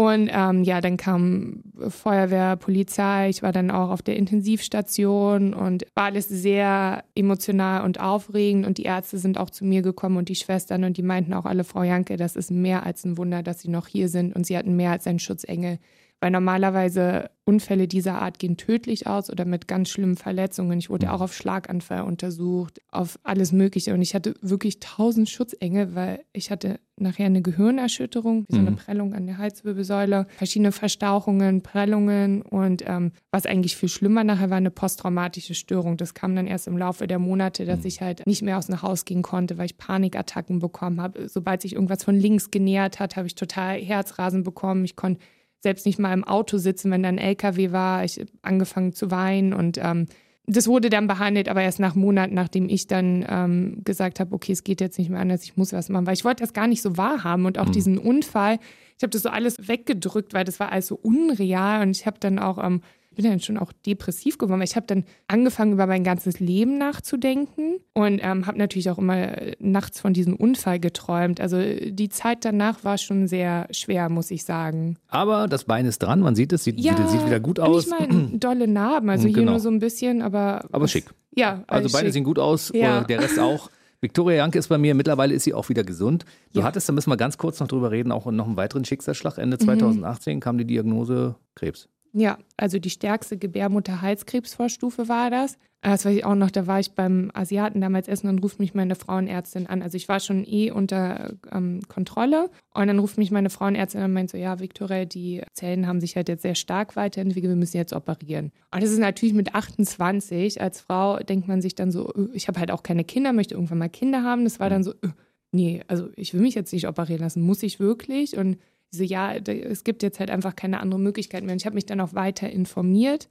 Und 0.00 0.30
ähm, 0.32 0.64
ja, 0.64 0.80
dann 0.80 0.96
kam 0.96 1.62
Feuerwehr, 1.90 2.56
Polizei. 2.56 3.28
Ich 3.28 3.42
war 3.42 3.52
dann 3.52 3.70
auch 3.70 3.90
auf 3.90 4.00
der 4.00 4.16
Intensivstation 4.16 5.52
und 5.52 5.84
war 5.94 6.04
alles 6.04 6.26
sehr 6.26 7.04
emotional 7.14 7.84
und 7.84 8.00
aufregend. 8.00 8.66
Und 8.66 8.78
die 8.78 8.84
Ärzte 8.84 9.18
sind 9.18 9.36
auch 9.36 9.50
zu 9.50 9.66
mir 9.66 9.82
gekommen 9.82 10.16
und 10.16 10.30
die 10.30 10.36
Schwestern 10.36 10.84
und 10.84 10.96
die 10.96 11.02
meinten 11.02 11.34
auch 11.34 11.44
alle, 11.44 11.64
Frau 11.64 11.82
Janke, 11.82 12.16
das 12.16 12.34
ist 12.34 12.50
mehr 12.50 12.86
als 12.86 13.04
ein 13.04 13.18
Wunder, 13.18 13.42
dass 13.42 13.60
Sie 13.60 13.68
noch 13.68 13.88
hier 13.88 14.08
sind. 14.08 14.34
Und 14.34 14.46
Sie 14.46 14.56
hatten 14.56 14.74
mehr 14.74 14.92
als 14.92 15.06
einen 15.06 15.18
Schutzengel, 15.18 15.78
weil 16.20 16.30
normalerweise 16.30 17.30
Unfälle 17.44 17.88
dieser 17.88 18.20
Art 18.22 18.38
gehen 18.38 18.56
tödlich 18.56 19.06
aus 19.08 19.28
oder 19.30 19.44
mit 19.44 19.66
ganz 19.66 19.88
schlimmen 19.88 20.16
Verletzungen. 20.16 20.78
Ich 20.78 20.88
wurde 20.90 21.06
Mhm. 21.06 21.12
auch 21.12 21.20
auf 21.22 21.34
Schlaganfall 21.34 22.02
untersucht, 22.02 22.80
auf 22.92 23.18
alles 23.24 23.50
Mögliche. 23.50 23.92
Und 23.94 24.02
ich 24.02 24.14
hatte 24.14 24.34
wirklich 24.40 24.78
tausend 24.78 25.28
Schutzengel, 25.28 25.94
weil 25.96 26.20
ich 26.32 26.50
hatte 26.52 26.78
nachher 26.96 27.26
eine 27.26 27.42
Gehirnerschütterung, 27.42 28.44
wie 28.48 28.52
so 28.54 28.60
eine 28.60 28.72
Mhm. 28.72 28.76
Prellung 28.76 29.14
an 29.14 29.26
der 29.26 29.38
Halswirbelsäule, 29.38 30.26
verschiedene 30.36 30.70
Verstauchungen, 30.70 31.62
Prellungen 31.62 32.42
und 32.42 32.84
ähm, 32.86 33.12
was 33.32 33.46
eigentlich 33.46 33.76
viel 33.76 33.88
schlimmer 33.88 34.22
nachher 34.22 34.50
war, 34.50 34.58
eine 34.58 34.70
posttraumatische 34.70 35.54
Störung. 35.54 35.96
Das 35.96 36.14
kam 36.14 36.36
dann 36.36 36.46
erst 36.46 36.68
im 36.68 36.76
Laufe 36.78 37.06
der 37.08 37.18
Monate, 37.18 37.64
dass 37.64 37.84
ich 37.84 38.00
halt 38.00 38.24
nicht 38.26 38.42
mehr 38.42 38.58
aus 38.58 38.66
dem 38.66 38.80
Haus 38.82 39.04
gehen 39.06 39.22
konnte, 39.22 39.58
weil 39.58 39.66
ich 39.66 39.78
Panikattacken 39.78 40.58
bekommen 40.60 41.00
habe. 41.00 41.28
Sobald 41.28 41.62
sich 41.62 41.72
irgendwas 41.74 42.04
von 42.04 42.14
links 42.14 42.50
genähert 42.50 43.00
hat, 43.00 43.16
habe 43.16 43.26
ich 43.26 43.34
total 43.34 43.78
Herzrasen 43.80 44.44
bekommen. 44.44 44.84
Ich 44.84 44.94
konnte 44.94 45.20
selbst 45.60 45.86
nicht 45.86 45.98
mal 45.98 46.12
im 46.12 46.24
Auto 46.24 46.58
sitzen, 46.58 46.90
wenn 46.90 47.02
da 47.02 47.08
ein 47.08 47.18
LKW 47.18 47.72
war. 47.72 48.04
Ich 48.04 48.18
habe 48.18 48.30
angefangen 48.42 48.92
zu 48.92 49.10
weinen 49.10 49.52
und 49.52 49.78
ähm, 49.78 50.06
das 50.46 50.66
wurde 50.66 50.90
dann 50.90 51.06
behandelt, 51.06 51.48
aber 51.48 51.62
erst 51.62 51.78
nach 51.78 51.94
Monaten, 51.94 52.34
nachdem 52.34 52.68
ich 52.68 52.86
dann 52.86 53.24
ähm, 53.28 53.82
gesagt 53.84 54.18
habe, 54.18 54.34
okay, 54.34 54.52
es 54.52 54.64
geht 54.64 54.80
jetzt 54.80 54.98
nicht 54.98 55.10
mehr 55.10 55.20
anders, 55.20 55.44
ich 55.44 55.56
muss 55.56 55.72
was 55.72 55.88
machen, 55.88 56.06
weil 56.06 56.14
ich 56.14 56.24
wollte 56.24 56.42
das 56.42 56.52
gar 56.52 56.66
nicht 56.66 56.82
so 56.82 56.96
wahrhaben 56.96 57.46
und 57.46 57.58
auch 57.58 57.68
diesen 57.68 57.98
Unfall, 57.98 58.58
ich 58.96 59.02
habe 59.02 59.10
das 59.10 59.22
so 59.22 59.28
alles 59.28 59.68
weggedrückt, 59.68 60.34
weil 60.34 60.44
das 60.44 60.58
war 60.58 60.72
alles 60.72 60.88
so 60.88 60.98
unreal 61.00 61.82
und 61.82 61.90
ich 61.90 62.04
habe 62.06 62.16
dann 62.18 62.38
auch, 62.38 62.62
ähm, 62.62 62.82
ich 63.10 63.16
bin 63.16 63.24
dann 63.24 63.40
schon 63.40 63.58
auch 63.58 63.72
depressiv 63.86 64.38
geworden, 64.38 64.60
weil 64.60 64.66
ich 64.68 64.76
habe 64.76 64.86
dann 64.86 65.04
angefangen, 65.26 65.72
über 65.72 65.86
mein 65.86 66.04
ganzes 66.04 66.38
Leben 66.38 66.78
nachzudenken 66.78 67.80
und 67.92 68.20
ähm, 68.22 68.46
habe 68.46 68.56
natürlich 68.56 68.88
auch 68.88 68.98
immer 68.98 69.16
äh, 69.16 69.56
nachts 69.58 70.00
von 70.00 70.12
diesem 70.14 70.36
Unfall 70.36 70.78
geträumt. 70.78 71.40
Also 71.40 71.56
äh, 71.56 71.90
die 71.90 72.08
Zeit 72.08 72.44
danach 72.44 72.84
war 72.84 72.98
schon 72.98 73.26
sehr 73.26 73.66
schwer, 73.72 74.08
muss 74.08 74.30
ich 74.30 74.44
sagen. 74.44 74.96
Aber 75.08 75.48
das 75.48 75.64
Bein 75.64 75.86
ist 75.86 75.98
dran, 75.98 76.20
man 76.20 76.36
sieht 76.36 76.52
es, 76.52 76.64
sieht, 76.64 76.78
Ja, 76.78 77.08
sieht 77.08 77.26
wieder 77.26 77.40
gut 77.40 77.58
aus. 77.58 77.86
Nicht 77.90 78.10
mal 78.10 78.28
dolle 78.38 78.68
Narben, 78.68 79.10
also 79.10 79.26
hier 79.26 79.34
Genau. 79.38 79.52
nur 79.52 79.60
so 79.60 79.70
ein 79.70 79.80
bisschen, 79.80 80.22
aber. 80.22 80.64
Aber 80.70 80.86
schick. 80.86 81.06
Ja, 81.34 81.64
Also 81.66 81.88
beide 81.92 82.06
schick. 82.06 82.14
sehen 82.14 82.24
gut 82.24 82.38
aus, 82.38 82.70
Ja. 82.74 83.00
äh, 83.02 83.06
der 83.06 83.20
Rest 83.22 83.38
auch. 83.40 83.70
Viktoria 84.02 84.36
Janke 84.38 84.58
ist 84.58 84.68
bei 84.68 84.78
mir, 84.78 84.94
mittlerweile 84.94 85.34
ist 85.34 85.44
sie 85.44 85.52
auch 85.52 85.68
wieder 85.68 85.84
gesund. 85.84 86.24
Du 86.54 86.60
Ja. 86.60 86.64
hattest, 86.66 86.88
da 86.88 86.92
müssen 86.92 87.10
wir 87.10 87.16
ganz 87.18 87.36
kurz 87.38 87.60
noch 87.60 87.68
drüber 87.68 87.90
reden, 87.90 88.12
auch 88.12 88.24
noch 88.30 88.46
einen 88.46 88.56
weiteren 88.56 88.84
Schicksalsschlag. 88.84 89.36
Ende 89.36 89.56
Mhm. 89.60 89.64
2018 89.64 90.40
kam 90.40 90.56
die 90.58 90.64
Diagnose 90.64 91.34
Krebs. 91.54 91.88
Ja, 92.12 92.38
also 92.56 92.78
die 92.78 92.90
stärkste 92.90 93.38
Gebärmutter-Halskrebsvorstufe 93.38 95.08
war 95.08 95.30
das. 95.30 95.54
Äh, 95.82 95.90
Das 95.90 96.04
weiß 96.04 96.16
ich 96.16 96.24
auch 96.24 96.34
noch, 96.34 96.50
da 96.50 96.66
war 96.66 96.80
ich 96.80 96.92
beim 96.92 97.30
Asiaten 97.34 97.80
damals 97.80 98.08
essen 98.08 98.28
und 98.28 98.40
ruft 98.42 98.58
mich 98.58 98.74
meine 98.74 98.96
Frauenärztin 98.96 99.66
an. 99.68 99.80
Also 99.80 99.96
ich 99.96 100.08
war 100.08 100.18
schon 100.18 100.44
eh 100.44 100.70
unter 100.72 101.34
ähm, 101.52 101.80
Kontrolle 101.88 102.50
und 102.74 102.86
dann 102.88 102.98
ruft 102.98 103.16
mich 103.16 103.30
meine 103.30 103.48
Frauenärztin 103.50 104.00
an 104.00 104.10
und 104.10 104.14
meint 104.14 104.30
so, 104.30 104.36
ja, 104.36 104.58
Viktoria, 104.58 105.04
die 105.04 105.42
Zellen 105.54 105.86
haben 105.86 106.00
sich 106.00 106.16
halt 106.16 106.28
jetzt 106.28 106.42
sehr 106.42 106.56
stark 106.56 106.96
weiterentwickelt, 106.96 107.50
wir 107.50 107.56
müssen 107.56 107.76
jetzt 107.76 107.92
operieren. 107.92 108.50
Und 108.72 108.82
das 108.82 108.90
ist 108.90 108.98
natürlich 108.98 109.34
mit 109.34 109.54
28, 109.54 110.60
als 110.60 110.80
Frau 110.80 111.18
denkt 111.18 111.46
man 111.46 111.62
sich 111.62 111.76
dann 111.76 111.92
so, 111.92 112.12
äh, 112.12 112.28
ich 112.32 112.48
habe 112.48 112.58
halt 112.58 112.72
auch 112.72 112.82
keine 112.82 113.04
Kinder, 113.04 113.32
möchte 113.32 113.54
irgendwann 113.54 113.78
mal 113.78 113.88
Kinder 113.88 114.24
haben. 114.24 114.44
Das 114.44 114.58
war 114.58 114.68
dann 114.68 114.82
so, 114.82 114.92
äh, 114.92 115.08
nee, 115.52 115.82
also 115.86 116.08
ich 116.16 116.34
will 116.34 116.40
mich 116.40 116.54
jetzt 116.56 116.72
nicht 116.72 116.88
operieren 116.88 117.20
lassen, 117.22 117.42
muss 117.42 117.62
ich 117.62 117.78
wirklich? 117.78 118.36
Und 118.36 118.58
so, 118.90 119.02
ja, 119.02 119.34
es 119.34 119.84
gibt 119.84 120.02
jetzt 120.02 120.18
halt 120.20 120.30
einfach 120.30 120.56
keine 120.56 120.80
andere 120.80 121.00
Möglichkeit 121.00 121.44
mehr. 121.44 121.52
Und 121.52 121.60
ich 121.60 121.66
habe 121.66 121.74
mich 121.74 121.86
dann 121.86 122.00
auch 122.00 122.14
weiter 122.14 122.50
informiert. 122.50 123.28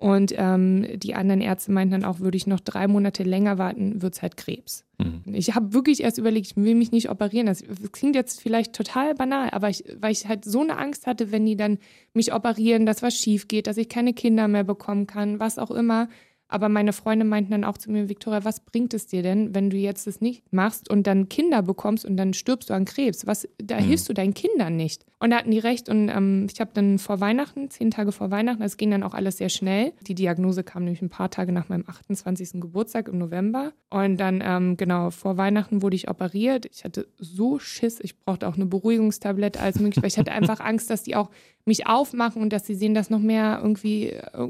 Und 0.00 0.32
ähm, 0.38 0.86
die 0.98 1.14
anderen 1.14 1.42
Ärzte 1.42 1.72
meinten 1.72 1.92
dann 1.92 2.04
auch, 2.04 2.20
würde 2.20 2.38
ich 2.38 2.46
noch 2.46 2.60
drei 2.60 2.88
Monate 2.88 3.22
länger 3.22 3.58
warten, 3.58 4.00
wird 4.00 4.14
es 4.14 4.22
halt 4.22 4.38
Krebs. 4.38 4.86
Mhm. 4.96 5.34
Ich 5.34 5.54
habe 5.54 5.74
wirklich 5.74 6.02
erst 6.02 6.16
überlegt, 6.16 6.46
ich 6.46 6.56
will 6.56 6.74
mich 6.74 6.90
nicht 6.90 7.10
operieren. 7.10 7.44
Das 7.44 7.62
klingt 7.92 8.14
jetzt 8.14 8.40
vielleicht 8.40 8.72
total 8.72 9.14
banal, 9.14 9.50
aber 9.50 9.68
ich, 9.68 9.84
weil 10.00 10.12
ich 10.12 10.26
halt 10.26 10.46
so 10.46 10.62
eine 10.62 10.78
Angst 10.78 11.06
hatte, 11.06 11.32
wenn 11.32 11.44
die 11.44 11.56
dann 11.56 11.76
mich 12.14 12.32
operieren, 12.32 12.86
dass 12.86 13.02
was 13.02 13.14
schief 13.14 13.46
geht, 13.46 13.66
dass 13.66 13.76
ich 13.76 13.90
keine 13.90 14.14
Kinder 14.14 14.48
mehr 14.48 14.64
bekommen 14.64 15.06
kann, 15.06 15.38
was 15.38 15.58
auch 15.58 15.70
immer. 15.70 16.08
Aber 16.50 16.68
meine 16.68 16.92
Freunde 16.92 17.24
meinten 17.24 17.52
dann 17.52 17.64
auch 17.64 17.78
zu 17.78 17.90
mir, 17.92 18.08
Victoria, 18.08 18.44
was 18.44 18.60
bringt 18.60 18.92
es 18.92 19.06
dir 19.06 19.22
denn, 19.22 19.54
wenn 19.54 19.70
du 19.70 19.76
jetzt 19.76 20.08
das 20.08 20.20
nicht 20.20 20.52
machst 20.52 20.90
und 20.90 21.06
dann 21.06 21.28
Kinder 21.28 21.62
bekommst 21.62 22.04
und 22.04 22.16
dann 22.16 22.34
stirbst 22.34 22.70
du 22.70 22.74
an 22.74 22.84
Krebs? 22.84 23.24
Was, 23.26 23.48
da 23.58 23.76
hilfst 23.76 24.08
du 24.08 24.12
deinen 24.12 24.34
Kindern 24.34 24.76
nicht. 24.76 25.06
Und 25.22 25.30
da 25.30 25.36
hatten 25.36 25.50
die 25.50 25.58
recht. 25.58 25.88
Und 25.88 26.08
ähm, 26.08 26.46
ich 26.50 26.60
habe 26.60 26.70
dann 26.74 26.98
vor 26.98 27.20
Weihnachten, 27.20 27.68
zehn 27.70 27.90
Tage 27.90 28.10
vor 28.10 28.30
Weihnachten, 28.30 28.62
das 28.62 28.76
ging 28.78 28.90
dann 28.90 29.02
auch 29.02 29.12
alles 29.14 29.36
sehr 29.36 29.50
schnell. 29.50 29.92
Die 30.06 30.14
Diagnose 30.14 30.64
kam 30.64 30.84
nämlich 30.84 31.02
ein 31.02 31.10
paar 31.10 31.30
Tage 31.30 31.52
nach 31.52 31.68
meinem 31.68 31.84
28. 31.86 32.52
Geburtstag 32.60 33.06
im 33.08 33.18
November. 33.18 33.72
Und 33.90 34.16
dann, 34.18 34.42
ähm, 34.44 34.76
genau, 34.78 35.10
vor 35.10 35.36
Weihnachten 35.36 35.82
wurde 35.82 35.96
ich 35.96 36.08
operiert. 36.08 36.66
Ich 36.72 36.84
hatte 36.84 37.06
so 37.18 37.58
Schiss, 37.58 38.00
ich 38.00 38.18
brauchte 38.18 38.48
auch 38.48 38.56
eine 38.56 38.64
Beruhigungstablette 38.66 39.60
als 39.60 39.78
möglich, 39.78 40.02
weil 40.02 40.08
ich 40.08 40.18
hatte 40.18 40.32
einfach 40.32 40.60
Angst, 40.60 40.88
dass 40.90 41.02
die 41.02 41.16
auch 41.16 41.30
mich 41.66 41.86
aufmachen 41.86 42.40
und 42.40 42.52
dass 42.54 42.66
sie 42.66 42.74
sehen, 42.74 42.94
dass 42.94 43.10
noch 43.10 43.18
mehr 43.18 43.58
irgendwie 43.62 44.06
äh, 44.08 44.48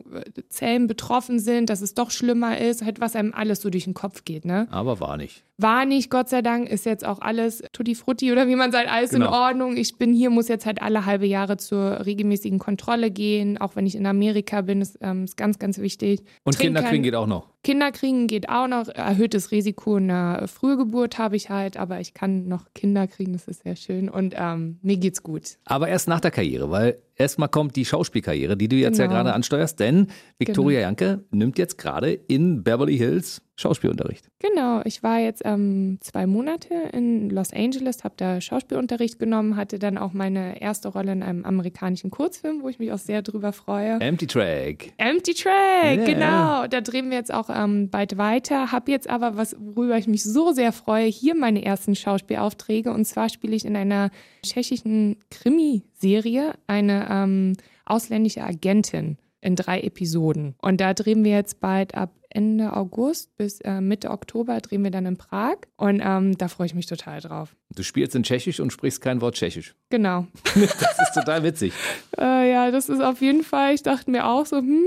Zellen 0.48 0.86
betroffen 0.86 1.40
sind, 1.40 1.68
dass 1.68 1.80
es 1.80 1.94
doch 1.94 2.12
schlimmer 2.12 2.58
ist, 2.58 2.84
halt 2.84 3.00
was 3.00 3.16
einem 3.16 3.34
alles 3.34 3.60
so 3.60 3.68
durch 3.68 3.84
den 3.84 3.94
Kopf 3.94 4.24
geht, 4.24 4.44
ne? 4.44 4.68
Aber 4.70 5.00
war 5.00 5.16
nicht. 5.16 5.42
War 5.58 5.84
nicht, 5.84 6.08
Gott 6.10 6.28
sei 6.28 6.40
Dank, 6.40 6.68
ist 6.70 6.86
jetzt 6.86 7.04
auch 7.04 7.20
alles 7.20 7.62
tutti 7.72 7.94
frutti 7.96 8.30
oder 8.32 8.46
wie 8.46 8.54
man 8.54 8.70
sagt, 8.72 8.88
alles 8.88 9.12
in 9.12 9.20
Genau. 9.22 9.32
Ordnung. 9.32 9.76
Ich 9.76 9.98
bin 9.98 10.12
hier, 10.14 10.30
muss 10.30 10.46
jetzt 10.48 10.59
halt 10.66 10.82
alle 10.82 11.06
halbe 11.06 11.26
Jahre 11.26 11.56
zur 11.56 12.04
regelmäßigen 12.06 12.58
Kontrolle 12.58 13.10
gehen, 13.10 13.58
auch 13.58 13.76
wenn 13.76 13.86
ich 13.86 13.94
in 13.94 14.06
Amerika 14.06 14.60
bin, 14.62 14.80
ist, 14.80 14.98
ähm, 15.00 15.24
ist 15.24 15.36
ganz, 15.36 15.58
ganz 15.58 15.78
wichtig. 15.78 16.20
Und 16.44 16.54
Trink 16.54 16.68
Kinder 16.68 16.80
kein- 16.82 16.90
kriegen 16.90 17.02
geht 17.02 17.14
auch 17.14 17.26
noch. 17.26 17.48
Kinder 17.62 17.92
kriegen 17.92 18.26
geht 18.26 18.48
auch 18.48 18.66
noch. 18.68 18.88
Erhöhtes 18.88 19.50
Risiko 19.50 19.96
einer 19.96 20.48
Frühgeburt 20.48 21.18
habe 21.18 21.36
ich 21.36 21.50
halt, 21.50 21.76
aber 21.76 22.00
ich 22.00 22.14
kann 22.14 22.48
noch 22.48 22.66
Kinder 22.74 23.06
kriegen, 23.06 23.32
das 23.34 23.48
ist 23.48 23.62
sehr 23.64 23.76
schön. 23.76 24.08
Und 24.08 24.34
ähm, 24.36 24.78
mir 24.82 24.96
geht's 24.96 25.22
gut. 25.22 25.58
Aber 25.66 25.88
erst 25.88 26.08
nach 26.08 26.20
der 26.20 26.30
Karriere, 26.30 26.70
weil 26.70 26.98
erstmal 27.16 27.48
kommt 27.50 27.76
die 27.76 27.84
Schauspielkarriere, 27.84 28.56
die 28.56 28.68
du 28.68 28.76
jetzt 28.76 28.98
ja 28.98 29.04
Genau. 29.06 29.16
gerade 29.16 29.34
ansteuerst, 29.34 29.78
denn 29.78 30.06
Victoria 30.38 30.80
Janke 30.80 31.24
nimmt 31.30 31.58
jetzt 31.58 31.76
gerade 31.76 32.12
in 32.12 32.62
Beverly 32.64 32.96
Hills 32.96 33.42
Schauspielunterricht. 33.56 34.26
Genau, 34.38 34.80
ich 34.86 35.02
war 35.02 35.18
jetzt 35.18 35.42
ähm, 35.44 35.98
zwei 36.00 36.26
Monate 36.26 36.72
in 36.94 37.28
Los 37.28 37.52
Angeles, 37.52 38.04
habe 38.04 38.14
da 38.16 38.40
Schauspielunterricht 38.40 39.18
genommen, 39.18 39.56
hatte 39.56 39.78
dann 39.78 39.98
auch 39.98 40.14
meine 40.14 40.62
erste 40.62 40.88
Rolle 40.88 41.12
in 41.12 41.22
einem 41.22 41.44
amerikanischen 41.44 42.10
Kurzfilm, 42.10 42.62
wo 42.62 42.70
ich 42.70 42.78
mich 42.78 42.90
auch 42.90 42.96
sehr 42.98 43.20
drüber 43.20 43.52
freue. 43.52 44.00
Empty 44.00 44.26
Track. 44.26 44.92
Empty 44.96 45.34
Track, 45.34 45.98
Ja. 45.98 46.04
genau. 46.06 46.66
Da 46.68 46.80
drehen 46.80 47.10
wir 47.10 47.18
jetzt 47.18 47.34
auch 47.34 47.49
ähm, 47.54 47.90
bald 47.90 48.18
weiter. 48.18 48.72
Hab 48.72 48.88
jetzt 48.88 49.08
aber 49.08 49.36
was, 49.36 49.56
worüber 49.58 49.96
ich 49.98 50.06
mich 50.06 50.22
so 50.22 50.52
sehr 50.52 50.72
freue, 50.72 51.06
hier 51.06 51.34
meine 51.34 51.64
ersten 51.64 51.94
Schauspielaufträge. 51.94 52.92
Und 52.92 53.04
zwar 53.04 53.28
spiele 53.28 53.54
ich 53.54 53.64
in 53.64 53.76
einer 53.76 54.10
tschechischen 54.44 55.16
Krimiserie 55.30 56.54
eine 56.66 57.08
ähm, 57.10 57.56
ausländische 57.84 58.42
Agentin 58.42 59.18
in 59.40 59.56
drei 59.56 59.80
Episoden. 59.80 60.54
Und 60.60 60.80
da 60.80 60.94
drehen 60.94 61.24
wir 61.24 61.32
jetzt 61.32 61.60
bald 61.60 61.94
ab 61.94 62.12
Ende 62.32 62.76
August 62.76 63.36
bis 63.36 63.60
äh, 63.62 63.80
Mitte 63.80 64.10
Oktober 64.10 64.60
drehen 64.60 64.84
wir 64.84 64.92
dann 64.92 65.04
in 65.04 65.16
Prag. 65.16 65.56
Und 65.76 66.00
ähm, 66.02 66.38
da 66.38 66.46
freue 66.46 66.66
ich 66.66 66.74
mich 66.74 66.86
total 66.86 67.20
drauf. 67.20 67.56
Du 67.74 67.82
spielst 67.82 68.14
in 68.14 68.22
Tschechisch 68.22 68.60
und 68.60 68.72
sprichst 68.72 69.00
kein 69.00 69.20
Wort 69.20 69.34
Tschechisch. 69.34 69.74
Genau. 69.90 70.28
Das 70.54 70.98
ist 71.00 71.14
total 71.14 71.42
witzig. 71.42 71.72
Äh, 72.16 72.52
ja, 72.52 72.70
das 72.70 72.88
ist 72.88 73.02
auf 73.02 73.20
jeden 73.20 73.42
Fall, 73.42 73.74
ich 73.74 73.82
dachte 73.82 74.08
mir 74.08 74.24
auch 74.24 74.46
so, 74.46 74.58
hm. 74.58 74.84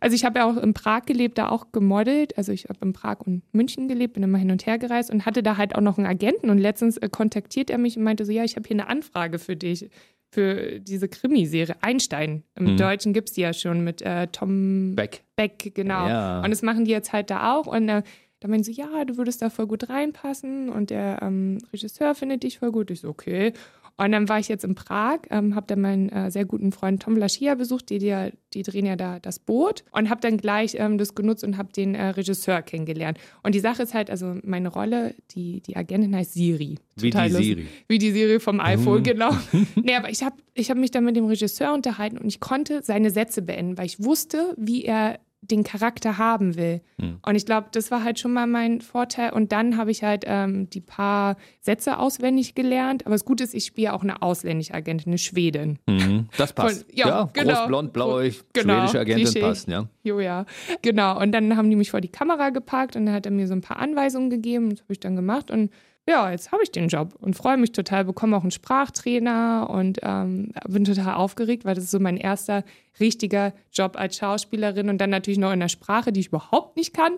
Also 0.00 0.14
ich 0.14 0.24
habe 0.24 0.38
ja 0.38 0.50
auch 0.50 0.56
in 0.56 0.72
Prag 0.72 1.02
gelebt, 1.04 1.36
da 1.36 1.50
auch 1.50 1.70
gemodelt. 1.70 2.38
Also 2.38 2.52
ich 2.52 2.64
habe 2.64 2.78
in 2.82 2.94
Prag 2.94 3.18
und 3.26 3.42
München 3.52 3.88
gelebt, 3.88 4.14
bin 4.14 4.22
immer 4.22 4.38
hin 4.38 4.50
und 4.50 4.64
her 4.64 4.78
gereist 4.78 5.10
und 5.10 5.26
hatte 5.26 5.42
da 5.42 5.58
halt 5.58 5.74
auch 5.74 5.82
noch 5.82 5.98
einen 5.98 6.06
Agenten. 6.06 6.48
Und 6.48 6.58
letztens 6.58 6.96
äh, 6.96 7.08
kontaktiert 7.10 7.68
er 7.68 7.76
mich 7.76 7.98
und 7.98 8.04
meinte 8.04 8.24
so, 8.24 8.32
ja, 8.32 8.44
ich 8.44 8.56
habe 8.56 8.66
hier 8.66 8.76
eine 8.76 8.88
Anfrage 8.88 9.38
für 9.38 9.56
dich, 9.56 9.90
für 10.30 10.80
diese 10.80 11.08
Krimiserie. 11.08 11.74
Einstein. 11.80 12.44
Im 12.54 12.72
Mhm. 12.72 12.76
Deutschen 12.76 13.12
gibt 13.12 13.30
es 13.30 13.34
die 13.34 13.40
ja 13.40 13.52
schon 13.52 13.82
mit 13.82 14.02
äh, 14.02 14.26
Tom 14.28 14.94
Beck. 14.94 15.24
Beck, 15.36 15.72
genau. 15.74 16.06
Ja. 16.06 16.40
Und 16.42 16.50
das 16.50 16.62
machen 16.62 16.84
die 16.84 16.90
jetzt 16.90 17.12
halt 17.12 17.30
da 17.30 17.54
auch. 17.56 17.66
Und 17.66 17.88
äh, 17.88 18.02
da 18.40 18.48
meinen 18.48 18.62
sie, 18.62 18.72
ja, 18.72 19.04
du 19.04 19.16
würdest 19.16 19.42
da 19.42 19.50
voll 19.50 19.66
gut 19.66 19.88
reinpassen 19.88 20.68
und 20.68 20.90
der 20.90 21.20
ähm, 21.22 21.58
Regisseur 21.72 22.14
findet 22.14 22.44
dich 22.44 22.58
voll 22.58 22.70
gut. 22.70 22.90
Ich 22.90 23.00
so, 23.00 23.08
okay. 23.08 23.52
Und 24.00 24.12
dann 24.12 24.28
war 24.28 24.38
ich 24.38 24.48
jetzt 24.48 24.64
in 24.64 24.74
Prag, 24.74 25.18
ähm, 25.30 25.54
habe 25.54 25.66
dann 25.66 25.80
meinen 25.80 26.08
äh, 26.08 26.30
sehr 26.30 26.44
guten 26.44 26.72
Freund 26.72 27.02
Tom 27.02 27.16
Laschia 27.16 27.54
besucht, 27.56 27.90
die, 27.90 27.98
die, 27.98 28.06
ja- 28.06 28.30
die 28.54 28.62
drehen 28.62 28.86
ja 28.86 28.96
da 28.96 29.18
das 29.18 29.38
Boot 29.40 29.84
und 29.90 30.08
habe 30.08 30.20
dann 30.20 30.38
gleich 30.38 30.76
ähm, 30.78 30.96
das 30.98 31.14
genutzt 31.16 31.42
und 31.44 31.58
habe 31.58 31.72
den 31.72 31.94
äh, 31.94 32.06
Regisseur 32.10 32.62
kennengelernt. 32.62 33.18
Und 33.42 33.54
die 33.54 33.60
Sache 33.60 33.82
ist 33.82 33.94
halt, 33.94 34.08
also 34.10 34.36
meine 34.44 34.68
Rolle, 34.68 35.14
die, 35.32 35.60
die 35.60 35.76
Agentin 35.76 36.14
heißt 36.16 36.32
Siri. 36.32 36.78
Wie 36.96 37.10
Total 37.10 37.26
die 37.28 37.32
lustig. 37.34 37.48
Siri. 37.56 37.66
Wie 37.88 37.98
die 37.98 38.10
Serie 38.12 38.40
vom 38.40 38.60
iPhone, 38.60 39.02
genau. 39.02 39.30
nee, 39.74 39.94
aber 39.96 40.10
ich 40.10 40.22
habe 40.22 40.36
ich 40.54 40.70
hab 40.70 40.78
mich 40.78 40.90
dann 40.92 41.04
mit 41.04 41.16
dem 41.16 41.26
Regisseur 41.26 41.74
unterhalten 41.74 42.18
und 42.18 42.26
ich 42.28 42.40
konnte 42.40 42.82
seine 42.82 43.10
Sätze 43.10 43.42
beenden, 43.42 43.76
weil 43.76 43.86
ich 43.86 44.02
wusste, 44.02 44.54
wie 44.56 44.84
er 44.84 45.18
den 45.40 45.62
Charakter 45.62 46.18
haben 46.18 46.56
will. 46.56 46.80
Und 46.98 47.34
ich 47.36 47.46
glaube, 47.46 47.68
das 47.72 47.90
war 47.92 48.02
halt 48.02 48.18
schon 48.18 48.32
mal 48.32 48.46
mein 48.46 48.80
Vorteil. 48.80 49.32
Und 49.32 49.52
dann 49.52 49.76
habe 49.76 49.90
ich 49.92 50.02
halt 50.02 50.24
ähm, 50.26 50.68
die 50.68 50.80
paar 50.80 51.36
Sätze 51.60 51.98
auswendig 51.98 52.54
gelernt. 52.56 53.06
Aber 53.06 53.14
das 53.14 53.24
Gute 53.24 53.44
ist, 53.44 53.54
ich 53.54 53.64
spiele 53.64 53.92
auch 53.94 54.02
eine 54.02 54.20
ausländische 54.20 54.74
Agentin, 54.74 55.08
eine 55.12 55.18
Schwedin. 55.18 55.78
Mhm. 55.86 56.28
Das 56.36 56.52
passt. 56.52 56.84
Von- 56.86 56.94
ja, 56.96 57.28
genau. 57.32 57.54
groß, 57.54 57.66
blond, 57.68 57.92
blauäugig, 57.92 58.42
Genau, 58.52 58.74
schwedische 58.78 58.98
Agentin 59.00 59.24
Klischee. 59.26 59.40
passt, 59.40 59.68
ja. 59.68 59.86
Jo, 60.02 60.18
ja. 60.20 60.44
Genau. 60.82 61.20
Und 61.20 61.32
dann 61.32 61.56
haben 61.56 61.70
die 61.70 61.76
mich 61.76 61.92
vor 61.92 62.00
die 62.00 62.08
Kamera 62.08 62.50
gepackt 62.50 62.96
und 62.96 63.06
dann 63.06 63.14
hat 63.14 63.24
er 63.24 63.32
mir 63.32 63.46
so 63.46 63.54
ein 63.54 63.60
paar 63.60 63.78
Anweisungen 63.78 64.30
gegeben. 64.30 64.70
Das 64.70 64.80
habe 64.80 64.92
ich 64.92 65.00
dann 65.00 65.14
gemacht. 65.16 65.50
Und 65.52 65.70
ja, 66.08 66.30
jetzt 66.30 66.52
habe 66.52 66.62
ich 66.62 66.72
den 66.72 66.88
Job 66.88 67.14
und 67.20 67.36
freue 67.36 67.58
mich 67.58 67.72
total, 67.72 68.06
bekomme 68.06 68.36
auch 68.36 68.42
einen 68.42 68.50
Sprachtrainer 68.50 69.68
und 69.68 69.98
ähm, 70.02 70.52
bin 70.66 70.84
total 70.84 71.14
aufgeregt, 71.14 71.66
weil 71.66 71.74
das 71.74 71.84
ist 71.84 71.90
so 71.90 72.00
mein 72.00 72.16
erster 72.16 72.64
richtiger 72.98 73.52
Job 73.72 73.96
als 73.98 74.16
Schauspielerin 74.16 74.88
und 74.88 74.98
dann 74.98 75.10
natürlich 75.10 75.38
noch 75.38 75.52
in 75.52 75.60
der 75.60 75.68
Sprache, 75.68 76.10
die 76.10 76.20
ich 76.20 76.28
überhaupt 76.28 76.76
nicht 76.76 76.94
kann. 76.94 77.12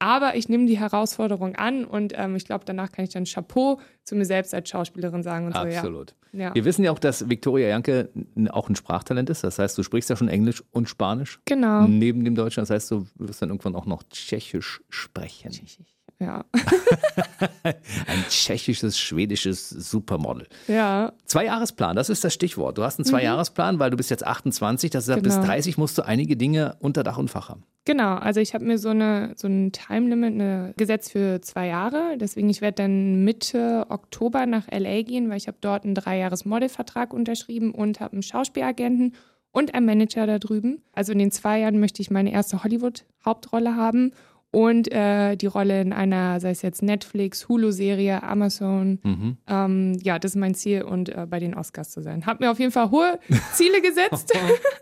Aber 0.00 0.34
ich 0.34 0.48
nehme 0.48 0.66
die 0.66 0.76
Herausforderung 0.76 1.54
an 1.54 1.84
und 1.84 2.14
ähm, 2.16 2.34
ich 2.34 2.44
glaube, 2.44 2.64
danach 2.64 2.90
kann 2.90 3.04
ich 3.04 3.12
dann 3.12 3.24
Chapeau 3.24 3.78
zu 4.02 4.16
mir 4.16 4.24
selbst 4.24 4.52
als 4.52 4.68
Schauspielerin 4.68 5.22
sagen. 5.22 5.46
Und 5.46 5.54
Absolut. 5.54 6.16
So, 6.32 6.38
ja. 6.38 6.52
Wir 6.52 6.64
wissen 6.64 6.82
ja 6.82 6.90
auch, 6.90 6.98
dass 6.98 7.28
Victoria 7.28 7.68
Janke 7.68 8.08
auch 8.50 8.68
ein 8.68 8.74
Sprachtalent 8.74 9.30
ist. 9.30 9.44
Das 9.44 9.60
heißt, 9.60 9.78
du 9.78 9.84
sprichst 9.84 10.10
ja 10.10 10.16
schon 10.16 10.26
Englisch 10.26 10.64
und 10.72 10.88
Spanisch. 10.88 11.38
Genau. 11.44 11.86
Neben 11.86 12.24
dem 12.24 12.34
Deutschen. 12.34 12.62
Das 12.62 12.70
heißt, 12.70 12.90
du 12.90 13.06
wirst 13.14 13.42
dann 13.42 13.50
irgendwann 13.50 13.76
auch 13.76 13.86
noch 13.86 14.02
Tschechisch 14.10 14.82
sprechen. 14.88 15.52
Tschechisch. 15.52 16.01
Ja. 16.22 16.44
ein 17.64 18.24
tschechisches, 18.28 18.98
schwedisches 18.98 19.68
Supermodel. 19.68 20.46
Ja. 20.68 21.12
Zwei-Jahresplan, 21.24 21.96
das 21.96 22.08
ist 22.08 22.22
das 22.22 22.32
Stichwort. 22.32 22.78
Du 22.78 22.84
hast 22.84 22.98
einen 22.98 23.04
Zwei-Jahresplan, 23.04 23.80
weil 23.80 23.90
du 23.90 23.96
bist 23.96 24.10
jetzt 24.10 24.24
28, 24.24 24.90
das 24.90 25.08
heißt, 25.08 25.22
genau. 25.22 25.36
bis 25.36 25.44
30 25.44 25.78
musst 25.78 25.98
du 25.98 26.02
einige 26.06 26.36
Dinge 26.36 26.76
unter 26.78 27.02
Dach 27.02 27.18
und 27.18 27.28
Fach 27.28 27.48
haben. 27.48 27.64
Genau, 27.84 28.14
also 28.14 28.38
ich 28.38 28.54
habe 28.54 28.64
mir 28.64 28.78
so, 28.78 28.90
eine, 28.90 29.32
so 29.34 29.48
ein 29.48 29.72
Time-Limit 29.72 30.34
eine, 30.34 30.74
gesetzt 30.76 31.10
für 31.10 31.40
zwei 31.40 31.66
Jahre. 31.66 32.16
Deswegen, 32.16 32.48
ich 32.48 32.60
werde 32.60 32.76
dann 32.76 33.24
Mitte 33.24 33.86
Oktober 33.88 34.46
nach 34.46 34.68
L.A. 34.68 35.02
gehen, 35.02 35.28
weil 35.28 35.38
ich 35.38 35.48
habe 35.48 35.58
dort 35.60 35.84
einen 35.84 35.96
Drei-Jahres-Modelvertrag 35.96 37.12
unterschrieben 37.12 37.74
und 37.74 37.98
habe 37.98 38.12
einen 38.12 38.22
Schauspielagenten 38.22 39.16
und 39.50 39.74
einen 39.74 39.86
Manager 39.86 40.26
da 40.26 40.38
drüben. 40.38 40.82
Also 40.92 41.12
in 41.12 41.18
den 41.18 41.32
zwei 41.32 41.58
Jahren 41.58 41.80
möchte 41.80 42.02
ich 42.02 42.10
meine 42.10 42.32
erste 42.32 42.62
Hollywood-Hauptrolle 42.62 43.74
haben 43.74 44.12
und 44.52 44.92
äh, 44.92 45.34
die 45.36 45.46
Rolle 45.46 45.80
in 45.80 45.92
einer, 45.92 46.38
sei 46.38 46.50
es 46.50 46.60
jetzt 46.60 46.82
Netflix, 46.82 47.48
Hulu-Serie, 47.48 48.22
Amazon. 48.22 49.00
Mhm. 49.02 49.36
Ähm, 49.48 49.98
ja, 50.02 50.18
das 50.18 50.32
ist 50.32 50.36
mein 50.36 50.54
Ziel 50.54 50.82
und 50.82 51.08
äh, 51.08 51.26
bei 51.28 51.40
den 51.40 51.54
Oscars 51.54 51.90
zu 51.90 52.02
sein. 52.02 52.26
Hab 52.26 52.38
mir 52.38 52.50
auf 52.50 52.58
jeden 52.58 52.70
Fall 52.70 52.90
hohe 52.90 53.18
Ziele 53.54 53.80
gesetzt. 53.80 54.32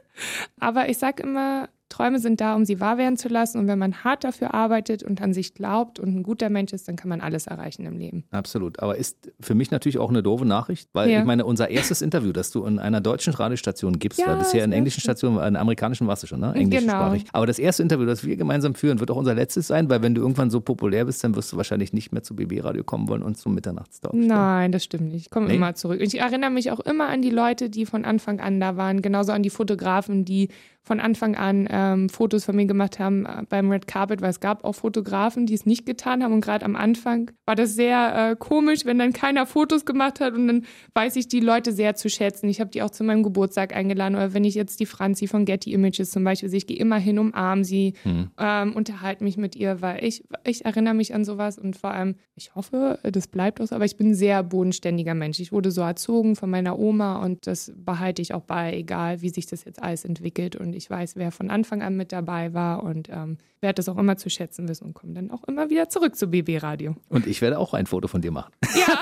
Aber 0.60 0.88
ich 0.88 0.98
sag 0.98 1.20
immer, 1.20 1.68
Träume 1.90 2.18
sind 2.20 2.40
da, 2.40 2.54
um 2.54 2.64
sie 2.64 2.80
wahr 2.80 2.96
werden 2.96 3.18
zu 3.18 3.28
lassen. 3.28 3.58
Und 3.58 3.66
wenn 3.66 3.78
man 3.78 4.02
hart 4.04 4.24
dafür 4.24 4.54
arbeitet 4.54 5.02
und 5.02 5.20
an 5.20 5.34
sich 5.34 5.54
glaubt 5.54 5.98
und 5.98 6.16
ein 6.16 6.22
guter 6.22 6.48
Mensch 6.48 6.72
ist, 6.72 6.88
dann 6.88 6.96
kann 6.96 7.08
man 7.08 7.20
alles 7.20 7.46
erreichen 7.46 7.84
im 7.84 7.98
Leben. 7.98 8.24
Absolut. 8.30 8.80
Aber 8.80 8.96
ist 8.96 9.30
für 9.40 9.54
mich 9.54 9.70
natürlich 9.70 9.98
auch 9.98 10.08
eine 10.08 10.22
doofe 10.22 10.46
Nachricht, 10.46 10.88
weil 10.92 11.10
ja. 11.10 11.20
ich 11.20 11.26
meine, 11.26 11.44
unser 11.44 11.68
erstes 11.68 12.00
Interview, 12.00 12.32
das 12.32 12.50
du 12.50 12.64
in 12.64 12.78
einer 12.78 13.00
deutschen 13.00 13.34
Radiostation 13.34 13.98
gibst, 13.98 14.20
ja, 14.20 14.28
weil 14.28 14.36
bisher 14.36 14.64
in 14.64 14.72
englischen 14.72 15.00
Stationen, 15.00 15.44
in 15.46 15.56
amerikanischen 15.56 16.06
warst 16.06 16.22
du 16.22 16.26
schon, 16.26 16.40
ne? 16.40 16.54
Englischsprachig. 16.54 17.24
Genau. 17.24 17.34
Aber 17.34 17.46
das 17.46 17.58
erste 17.58 17.82
Interview, 17.82 18.06
das 18.06 18.24
wir 18.24 18.36
gemeinsam 18.36 18.74
führen, 18.74 19.00
wird 19.00 19.10
auch 19.10 19.16
unser 19.16 19.34
letztes 19.34 19.66
sein, 19.66 19.90
weil 19.90 20.00
wenn 20.00 20.14
du 20.14 20.22
irgendwann 20.22 20.50
so 20.50 20.60
populär 20.60 21.04
bist, 21.04 21.22
dann 21.24 21.34
wirst 21.34 21.52
du 21.52 21.56
wahrscheinlich 21.56 21.92
nicht 21.92 22.12
mehr 22.12 22.22
zu 22.22 22.36
BB-Radio 22.36 22.84
kommen 22.84 23.08
wollen 23.08 23.22
und 23.22 23.36
zum 23.36 23.54
Mitternachtstalk. 23.54 24.14
Nein, 24.14 24.70
das 24.70 24.84
stimmt 24.84 25.12
nicht. 25.12 25.26
Ich 25.26 25.30
komme 25.30 25.48
nee? 25.48 25.56
immer 25.56 25.74
zurück. 25.74 26.00
Und 26.00 26.14
ich 26.14 26.20
erinnere 26.20 26.50
mich 26.50 26.70
auch 26.70 26.80
immer 26.80 27.08
an 27.08 27.20
die 27.20 27.30
Leute, 27.30 27.68
die 27.68 27.84
von 27.84 28.04
Anfang 28.04 28.38
an 28.38 28.60
da 28.60 28.76
waren, 28.76 29.02
genauso 29.02 29.32
an 29.32 29.42
die 29.42 29.50
Fotografen, 29.50 30.24
die 30.24 30.48
von 30.82 30.98
Anfang 30.98 31.36
an 31.36 31.68
ähm, 31.70 32.08
Fotos 32.08 32.44
von 32.44 32.56
mir 32.56 32.66
gemacht 32.66 32.98
haben 32.98 33.26
äh, 33.26 33.42
beim 33.48 33.70
Red 33.70 33.86
Carpet, 33.86 34.22
weil 34.22 34.30
es 34.30 34.40
gab 34.40 34.64
auch 34.64 34.74
Fotografen, 34.74 35.46
die 35.46 35.54
es 35.54 35.66
nicht 35.66 35.84
getan 35.84 36.22
haben. 36.22 36.32
Und 36.32 36.40
gerade 36.40 36.64
am 36.64 36.74
Anfang 36.74 37.30
war 37.46 37.54
das 37.54 37.74
sehr 37.74 38.30
äh, 38.30 38.36
komisch, 38.36 38.84
wenn 38.84 38.98
dann 38.98 39.12
keiner 39.12 39.46
Fotos 39.46 39.84
gemacht 39.84 40.20
hat. 40.20 40.34
Und 40.34 40.46
dann 40.46 40.64
weiß 40.94 41.16
ich 41.16 41.28
die 41.28 41.40
Leute 41.40 41.72
sehr 41.72 41.94
zu 41.94 42.08
schätzen. 42.08 42.48
Ich 42.48 42.60
habe 42.60 42.70
die 42.70 42.82
auch 42.82 42.90
zu 42.90 43.04
meinem 43.04 43.22
Geburtstag 43.22 43.76
eingeladen. 43.76 44.14
Oder 44.14 44.32
wenn 44.32 44.44
ich 44.44 44.54
jetzt 44.54 44.80
die 44.80 44.86
Franzi 44.86 45.26
von 45.26 45.44
Getty 45.44 45.72
Images 45.72 46.10
zum 46.10 46.24
Beispiel 46.24 46.48
sehe, 46.48 46.58
ich 46.58 46.66
gehe 46.66 46.78
immer 46.78 46.98
hin, 46.98 47.18
umarme 47.18 47.64
sie, 47.64 47.94
mhm. 48.04 48.30
ähm, 48.38 48.72
unterhalte 48.74 49.22
mich 49.22 49.36
mit 49.36 49.56
ihr, 49.56 49.82
weil 49.82 50.02
ich, 50.02 50.24
ich 50.44 50.64
erinnere 50.64 50.94
mich 50.94 51.14
an 51.14 51.24
sowas. 51.24 51.58
Und 51.58 51.76
vor 51.76 51.90
allem, 51.90 52.16
ich 52.34 52.54
hoffe, 52.54 52.98
das 53.02 53.28
bleibt 53.28 53.60
auch 53.60 53.66
so. 53.66 53.74
Aber 53.74 53.84
ich 53.84 53.96
bin 53.96 54.08
ein 54.08 54.14
sehr 54.14 54.42
bodenständiger 54.42 55.14
Mensch. 55.14 55.40
Ich 55.40 55.52
wurde 55.52 55.70
so 55.70 55.82
erzogen 55.82 56.36
von 56.36 56.48
meiner 56.48 56.78
Oma 56.78 57.22
und 57.22 57.46
das 57.46 57.72
behalte 57.76 58.22
ich 58.22 58.32
auch 58.32 58.42
bei, 58.42 58.74
egal 58.74 59.20
wie 59.20 59.28
sich 59.28 59.46
das 59.46 59.64
jetzt 59.64 59.82
alles 59.82 60.04
entwickelt. 60.04 60.56
Und 60.56 60.69
und 60.70 60.76
ich 60.76 60.88
weiß, 60.88 61.16
wer 61.16 61.32
von 61.32 61.50
Anfang 61.50 61.82
an 61.82 61.96
mit 61.96 62.12
dabei 62.12 62.54
war 62.54 62.84
und 62.84 63.08
ähm, 63.08 63.38
werde 63.60 63.74
das 63.74 63.88
auch 63.88 63.98
immer 63.98 64.16
zu 64.16 64.30
schätzen 64.30 64.68
wissen 64.68 64.84
und 64.84 64.94
komme 64.94 65.14
dann 65.14 65.32
auch 65.32 65.42
immer 65.44 65.68
wieder 65.68 65.88
zurück 65.88 66.14
zu 66.14 66.28
BB 66.28 66.62
Radio. 66.62 66.94
Und 67.08 67.26
ich 67.26 67.42
werde 67.42 67.58
auch 67.58 67.74
ein 67.74 67.86
Foto 67.86 68.06
von 68.06 68.20
dir 68.20 68.30
machen. 68.30 68.52
Ja. 68.78 68.98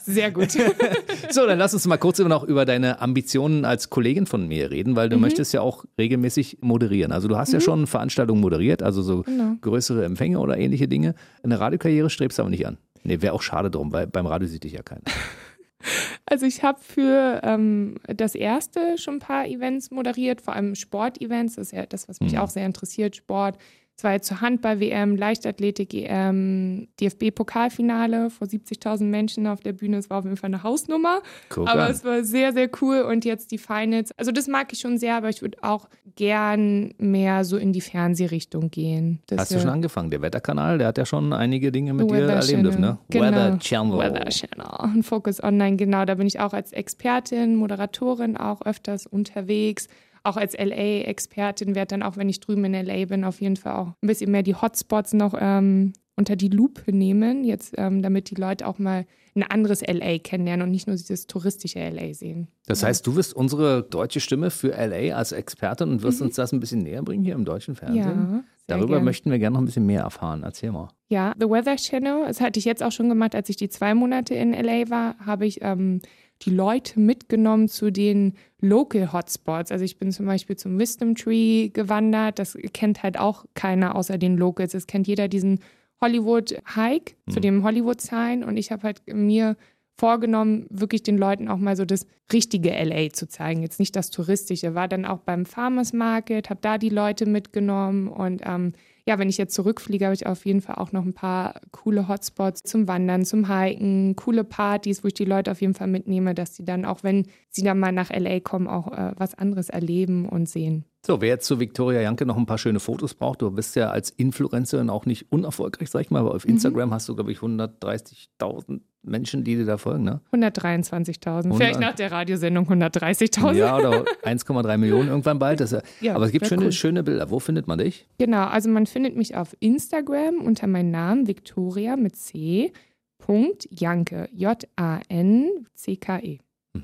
Sehr 0.02 0.30
gut. 0.30 0.52
so, 1.30 1.46
dann 1.46 1.58
lass 1.58 1.74
uns 1.74 1.86
mal 1.86 1.98
kurz 1.98 2.18
noch 2.20 2.42
über 2.44 2.64
deine 2.64 3.02
Ambitionen 3.02 3.66
als 3.66 3.90
Kollegin 3.90 4.24
von 4.24 4.48
mir 4.48 4.70
reden, 4.70 4.96
weil 4.96 5.10
du 5.10 5.16
mhm. 5.16 5.22
möchtest 5.22 5.52
ja 5.52 5.60
auch 5.60 5.84
regelmäßig 5.98 6.58
moderieren. 6.62 7.12
Also 7.12 7.28
du 7.28 7.36
hast 7.36 7.50
mhm. 7.50 7.54
ja 7.54 7.60
schon 7.60 7.86
Veranstaltungen 7.86 8.40
moderiert, 8.40 8.82
also 8.82 9.02
so 9.02 9.24
genau. 9.24 9.56
größere 9.60 10.06
Empfänge 10.06 10.38
oder 10.38 10.56
ähnliche 10.56 10.88
Dinge. 10.88 11.14
Eine 11.42 11.60
Radiokarriere 11.60 12.08
strebst 12.08 12.38
du 12.38 12.42
aber 12.42 12.50
nicht 12.50 12.66
an. 12.66 12.78
Nee, 13.02 13.20
wäre 13.20 13.34
auch 13.34 13.42
schade 13.42 13.70
drum, 13.70 13.92
weil 13.92 14.06
beim 14.06 14.26
Radio 14.26 14.48
sieht 14.48 14.64
dich 14.64 14.72
ja 14.72 14.82
keiner. 14.82 15.02
Also 16.28 16.44
ich 16.44 16.64
habe 16.64 16.80
für 16.80 17.40
ähm, 17.44 17.96
das 18.08 18.34
erste 18.34 18.98
schon 18.98 19.14
ein 19.14 19.20
paar 19.20 19.46
Events 19.46 19.92
moderiert, 19.92 20.40
vor 20.40 20.54
allem 20.54 20.74
Sportevents. 20.74 21.54
Das 21.54 21.68
ist 21.68 21.72
ja 21.72 21.86
das, 21.86 22.08
was 22.08 22.20
mich 22.20 22.32
mhm. 22.32 22.38
auch 22.38 22.50
sehr 22.50 22.66
interessiert, 22.66 23.14
Sport. 23.14 23.58
Es 23.98 24.04
war 24.04 24.12
jetzt 24.12 24.26
zur 24.26 24.42
Handball-WM, 24.42 25.16
Leichtathletik-EM, 25.16 26.88
DFB-Pokalfinale 27.00 28.28
vor 28.28 28.46
70.000 28.46 29.04
Menschen 29.04 29.46
auf 29.46 29.60
der 29.60 29.72
Bühne. 29.72 29.96
Es 29.96 30.10
war 30.10 30.18
auf 30.18 30.24
jeden 30.24 30.36
Fall 30.36 30.48
eine 30.48 30.62
Hausnummer. 30.62 31.22
Guck 31.48 31.66
aber 31.66 31.84
an. 31.84 31.90
es 31.92 32.04
war 32.04 32.22
sehr, 32.22 32.52
sehr 32.52 32.68
cool. 32.82 33.00
Und 33.00 33.24
jetzt 33.24 33.52
die 33.52 33.58
Finals. 33.58 34.12
Also 34.18 34.32
das 34.32 34.48
mag 34.48 34.70
ich 34.72 34.80
schon 34.80 34.98
sehr, 34.98 35.16
aber 35.16 35.30
ich 35.30 35.40
würde 35.40 35.56
auch 35.62 35.88
gern 36.14 36.92
mehr 36.98 37.46
so 37.46 37.56
in 37.56 37.72
die 37.72 37.80
Fernsehrichtung 37.80 38.70
gehen. 38.70 39.20
Hast 39.34 39.54
du 39.54 39.60
schon 39.60 39.70
angefangen? 39.70 40.10
Der 40.10 40.20
Wetterkanal, 40.20 40.76
der 40.76 40.88
hat 40.88 40.98
ja 40.98 41.06
schon 41.06 41.32
einige 41.32 41.72
Dinge 41.72 41.94
mit 41.94 42.10
Weather 42.10 42.26
dir 42.26 42.32
erleben 42.32 42.46
Channel. 42.46 42.62
dürfen, 42.64 42.80
ne? 42.82 42.98
Genau. 43.08 43.24
Weather 43.24 43.58
Channel. 43.58 43.98
Weather 43.98 44.28
Channel. 44.28 44.94
Und 44.94 45.02
Focus 45.04 45.42
Online, 45.42 45.76
genau. 45.76 46.04
Da 46.04 46.16
bin 46.16 46.26
ich 46.26 46.38
auch 46.38 46.52
als 46.52 46.72
Expertin, 46.72 47.56
Moderatorin 47.56 48.36
auch 48.36 48.60
öfters 48.60 49.06
unterwegs 49.06 49.88
auch 50.26 50.36
als 50.36 50.56
LA-Expertin 50.56 51.74
werde 51.74 51.88
dann 51.88 52.02
auch, 52.02 52.16
wenn 52.16 52.28
ich 52.28 52.40
drüben 52.40 52.64
in 52.64 52.74
LA 52.74 53.06
bin, 53.06 53.24
auf 53.24 53.40
jeden 53.40 53.56
Fall 53.56 53.74
auch 53.74 53.86
ein 54.00 54.06
bisschen 54.06 54.30
mehr 54.30 54.42
die 54.42 54.54
Hotspots 54.54 55.12
noch 55.12 55.34
ähm, 55.38 55.92
unter 56.16 56.34
die 56.34 56.48
Lupe 56.48 56.92
nehmen, 56.92 57.44
jetzt 57.44 57.74
ähm, 57.76 58.02
damit 58.02 58.30
die 58.30 58.34
Leute 58.34 58.66
auch 58.66 58.78
mal 58.78 59.06
ein 59.34 59.42
anderes 59.42 59.82
LA 59.86 60.18
kennenlernen 60.18 60.66
und 60.66 60.70
nicht 60.70 60.86
nur 60.86 60.96
dieses 60.96 61.26
touristische 61.26 61.78
LA 61.78 62.14
sehen. 62.14 62.48
Das 62.66 62.80
ja. 62.80 62.88
heißt, 62.88 63.06
du 63.06 63.16
wirst 63.16 63.34
unsere 63.34 63.82
deutsche 63.82 64.20
Stimme 64.20 64.50
für 64.50 64.68
LA 64.68 65.14
als 65.14 65.32
Expertin 65.32 65.90
und 65.90 66.02
wirst 66.02 66.20
mhm. 66.20 66.28
uns 66.28 66.36
das 66.36 66.52
ein 66.52 66.60
bisschen 66.60 66.82
näher 66.82 67.02
bringen 67.02 67.22
hier 67.22 67.34
im 67.34 67.44
deutschen 67.44 67.76
Fernsehen. 67.76 68.04
Ja, 68.04 68.44
Darüber 68.66 68.94
gern. 68.94 69.04
möchten 69.04 69.30
wir 69.30 69.38
gerne 69.38 69.54
noch 69.54 69.60
ein 69.60 69.66
bisschen 69.66 69.86
mehr 69.86 70.02
erfahren. 70.02 70.42
Erzähl 70.42 70.72
mal. 70.72 70.88
Ja, 71.08 71.34
The 71.38 71.48
Weather 71.48 71.76
Channel, 71.76 72.24
das 72.26 72.40
hatte 72.40 72.58
ich 72.58 72.64
jetzt 72.64 72.82
auch 72.82 72.90
schon 72.90 73.08
gemacht, 73.08 73.34
als 73.34 73.48
ich 73.48 73.56
die 73.56 73.68
zwei 73.68 73.94
Monate 73.94 74.34
in 74.34 74.52
LA 74.52 74.90
war, 74.90 75.16
habe 75.24 75.46
ich 75.46 75.58
ähm, 75.62 76.00
die 76.42 76.50
Leute 76.50 77.00
mitgenommen 77.00 77.68
zu 77.68 77.90
den 77.90 78.34
Local 78.60 79.12
Hotspots. 79.12 79.72
Also 79.72 79.84
ich 79.84 79.98
bin 79.98 80.12
zum 80.12 80.26
Beispiel 80.26 80.56
zum 80.56 80.78
Wisdom 80.78 81.14
Tree 81.14 81.68
gewandert. 81.68 82.38
Das 82.38 82.56
kennt 82.72 83.02
halt 83.02 83.18
auch 83.18 83.46
keiner 83.54 83.94
außer 83.94 84.18
den 84.18 84.36
Locals. 84.36 84.74
Es 84.74 84.86
kennt 84.86 85.06
jeder 85.06 85.28
diesen 85.28 85.60
Hollywood 86.00 86.56
Hike 86.74 87.14
mhm. 87.26 87.32
zu 87.32 87.40
dem 87.40 87.64
Hollywood 87.64 88.00
Sign. 88.00 88.44
Und 88.44 88.56
ich 88.56 88.70
habe 88.70 88.82
halt 88.82 89.02
mir 89.06 89.56
vorgenommen, 89.98 90.66
wirklich 90.68 91.02
den 91.02 91.16
Leuten 91.16 91.48
auch 91.48 91.56
mal 91.56 91.76
so 91.76 91.84
das 91.84 92.06
richtige 92.32 92.70
LA 92.70 93.10
zu 93.10 93.28
zeigen. 93.28 93.62
Jetzt 93.62 93.80
nicht 93.80 93.96
das 93.96 94.10
touristische. 94.10 94.74
War 94.74 94.88
dann 94.88 95.06
auch 95.06 95.20
beim 95.20 95.46
Farmers 95.46 95.92
Market, 95.92 96.50
habe 96.50 96.60
da 96.60 96.76
die 96.76 96.90
Leute 96.90 97.24
mitgenommen 97.24 98.08
und 98.08 98.42
ähm, 98.44 98.72
ja, 99.08 99.18
wenn 99.18 99.28
ich 99.28 99.38
jetzt 99.38 99.54
zurückfliege, 99.54 100.06
habe 100.06 100.14
ich 100.14 100.26
auf 100.26 100.44
jeden 100.44 100.60
Fall 100.60 100.76
auch 100.76 100.90
noch 100.90 101.04
ein 101.04 101.14
paar 101.14 101.60
coole 101.70 102.08
Hotspots 102.08 102.62
zum 102.64 102.88
Wandern, 102.88 103.24
zum 103.24 103.48
Hiken, 103.48 104.16
coole 104.16 104.42
Partys, 104.42 105.04
wo 105.04 105.08
ich 105.08 105.14
die 105.14 105.24
Leute 105.24 105.52
auf 105.52 105.60
jeden 105.60 105.74
Fall 105.74 105.86
mitnehme, 105.86 106.34
dass 106.34 106.56
sie 106.56 106.64
dann, 106.64 106.84
auch 106.84 107.04
wenn 107.04 107.26
sie 107.48 107.62
dann 107.62 107.78
mal 107.78 107.92
nach 107.92 108.10
LA 108.10 108.40
kommen, 108.40 108.66
auch 108.66 108.90
äh, 108.92 109.12
was 109.16 109.34
anderes 109.34 109.68
erleben 109.68 110.28
und 110.28 110.48
sehen. 110.48 110.84
So, 111.06 111.20
wer 111.20 111.28
jetzt 111.28 111.46
zu 111.46 111.60
Victoria 111.60 112.00
Janke 112.00 112.26
noch 112.26 112.36
ein 112.36 112.46
paar 112.46 112.58
schöne 112.58 112.80
Fotos 112.80 113.14
braucht, 113.14 113.40
du 113.40 113.48
bist 113.52 113.76
ja 113.76 113.90
als 113.90 114.10
Influencerin 114.10 114.90
auch 114.90 115.06
nicht 115.06 115.30
unerfolgreich, 115.30 115.88
sag 115.88 116.00
ich 116.00 116.10
mal, 116.10 116.18
aber 116.18 116.34
auf 116.34 116.44
mhm. 116.44 116.54
Instagram 116.54 116.88
mhm. 116.88 116.94
hast 116.94 117.08
du, 117.08 117.14
glaube 117.14 117.30
ich, 117.30 117.38
130.000 117.38 118.80
Menschen, 119.02 119.44
die 119.44 119.54
dir 119.54 119.66
da 119.66 119.76
folgen, 119.76 120.02
ne? 120.02 120.20
123.000. 120.32 121.56
Vielleicht 121.56 121.78
nach 121.78 121.94
der 121.94 122.10
Radiosendung 122.10 122.68
130.000. 122.68 123.52
Ja, 123.52 123.78
oder 123.78 124.02
1,3 124.24 124.78
Millionen 124.78 125.08
irgendwann 125.10 125.38
bald. 125.38 125.60
Das, 125.60 125.76
ja, 126.00 126.16
aber 126.16 126.24
es 126.26 126.32
gibt 126.32 126.48
schöne, 126.48 126.64
cool. 126.64 126.72
schöne 126.72 127.04
Bilder. 127.04 127.30
Wo 127.30 127.38
findet 127.38 127.68
man 127.68 127.78
dich? 127.78 128.08
Genau, 128.18 128.46
also 128.46 128.68
man 128.68 128.86
findet 128.86 129.14
mich 129.14 129.36
auf 129.36 129.56
Instagram 129.60 130.40
unter 130.40 130.66
meinem 130.66 130.90
Namen 130.90 131.28
Victoria 131.28 131.94
mit 131.96 132.16
C. 132.16 132.72
Punkt 133.18 133.68
Janke. 133.70 134.28
J-A-N-C-K-E. 134.32 134.80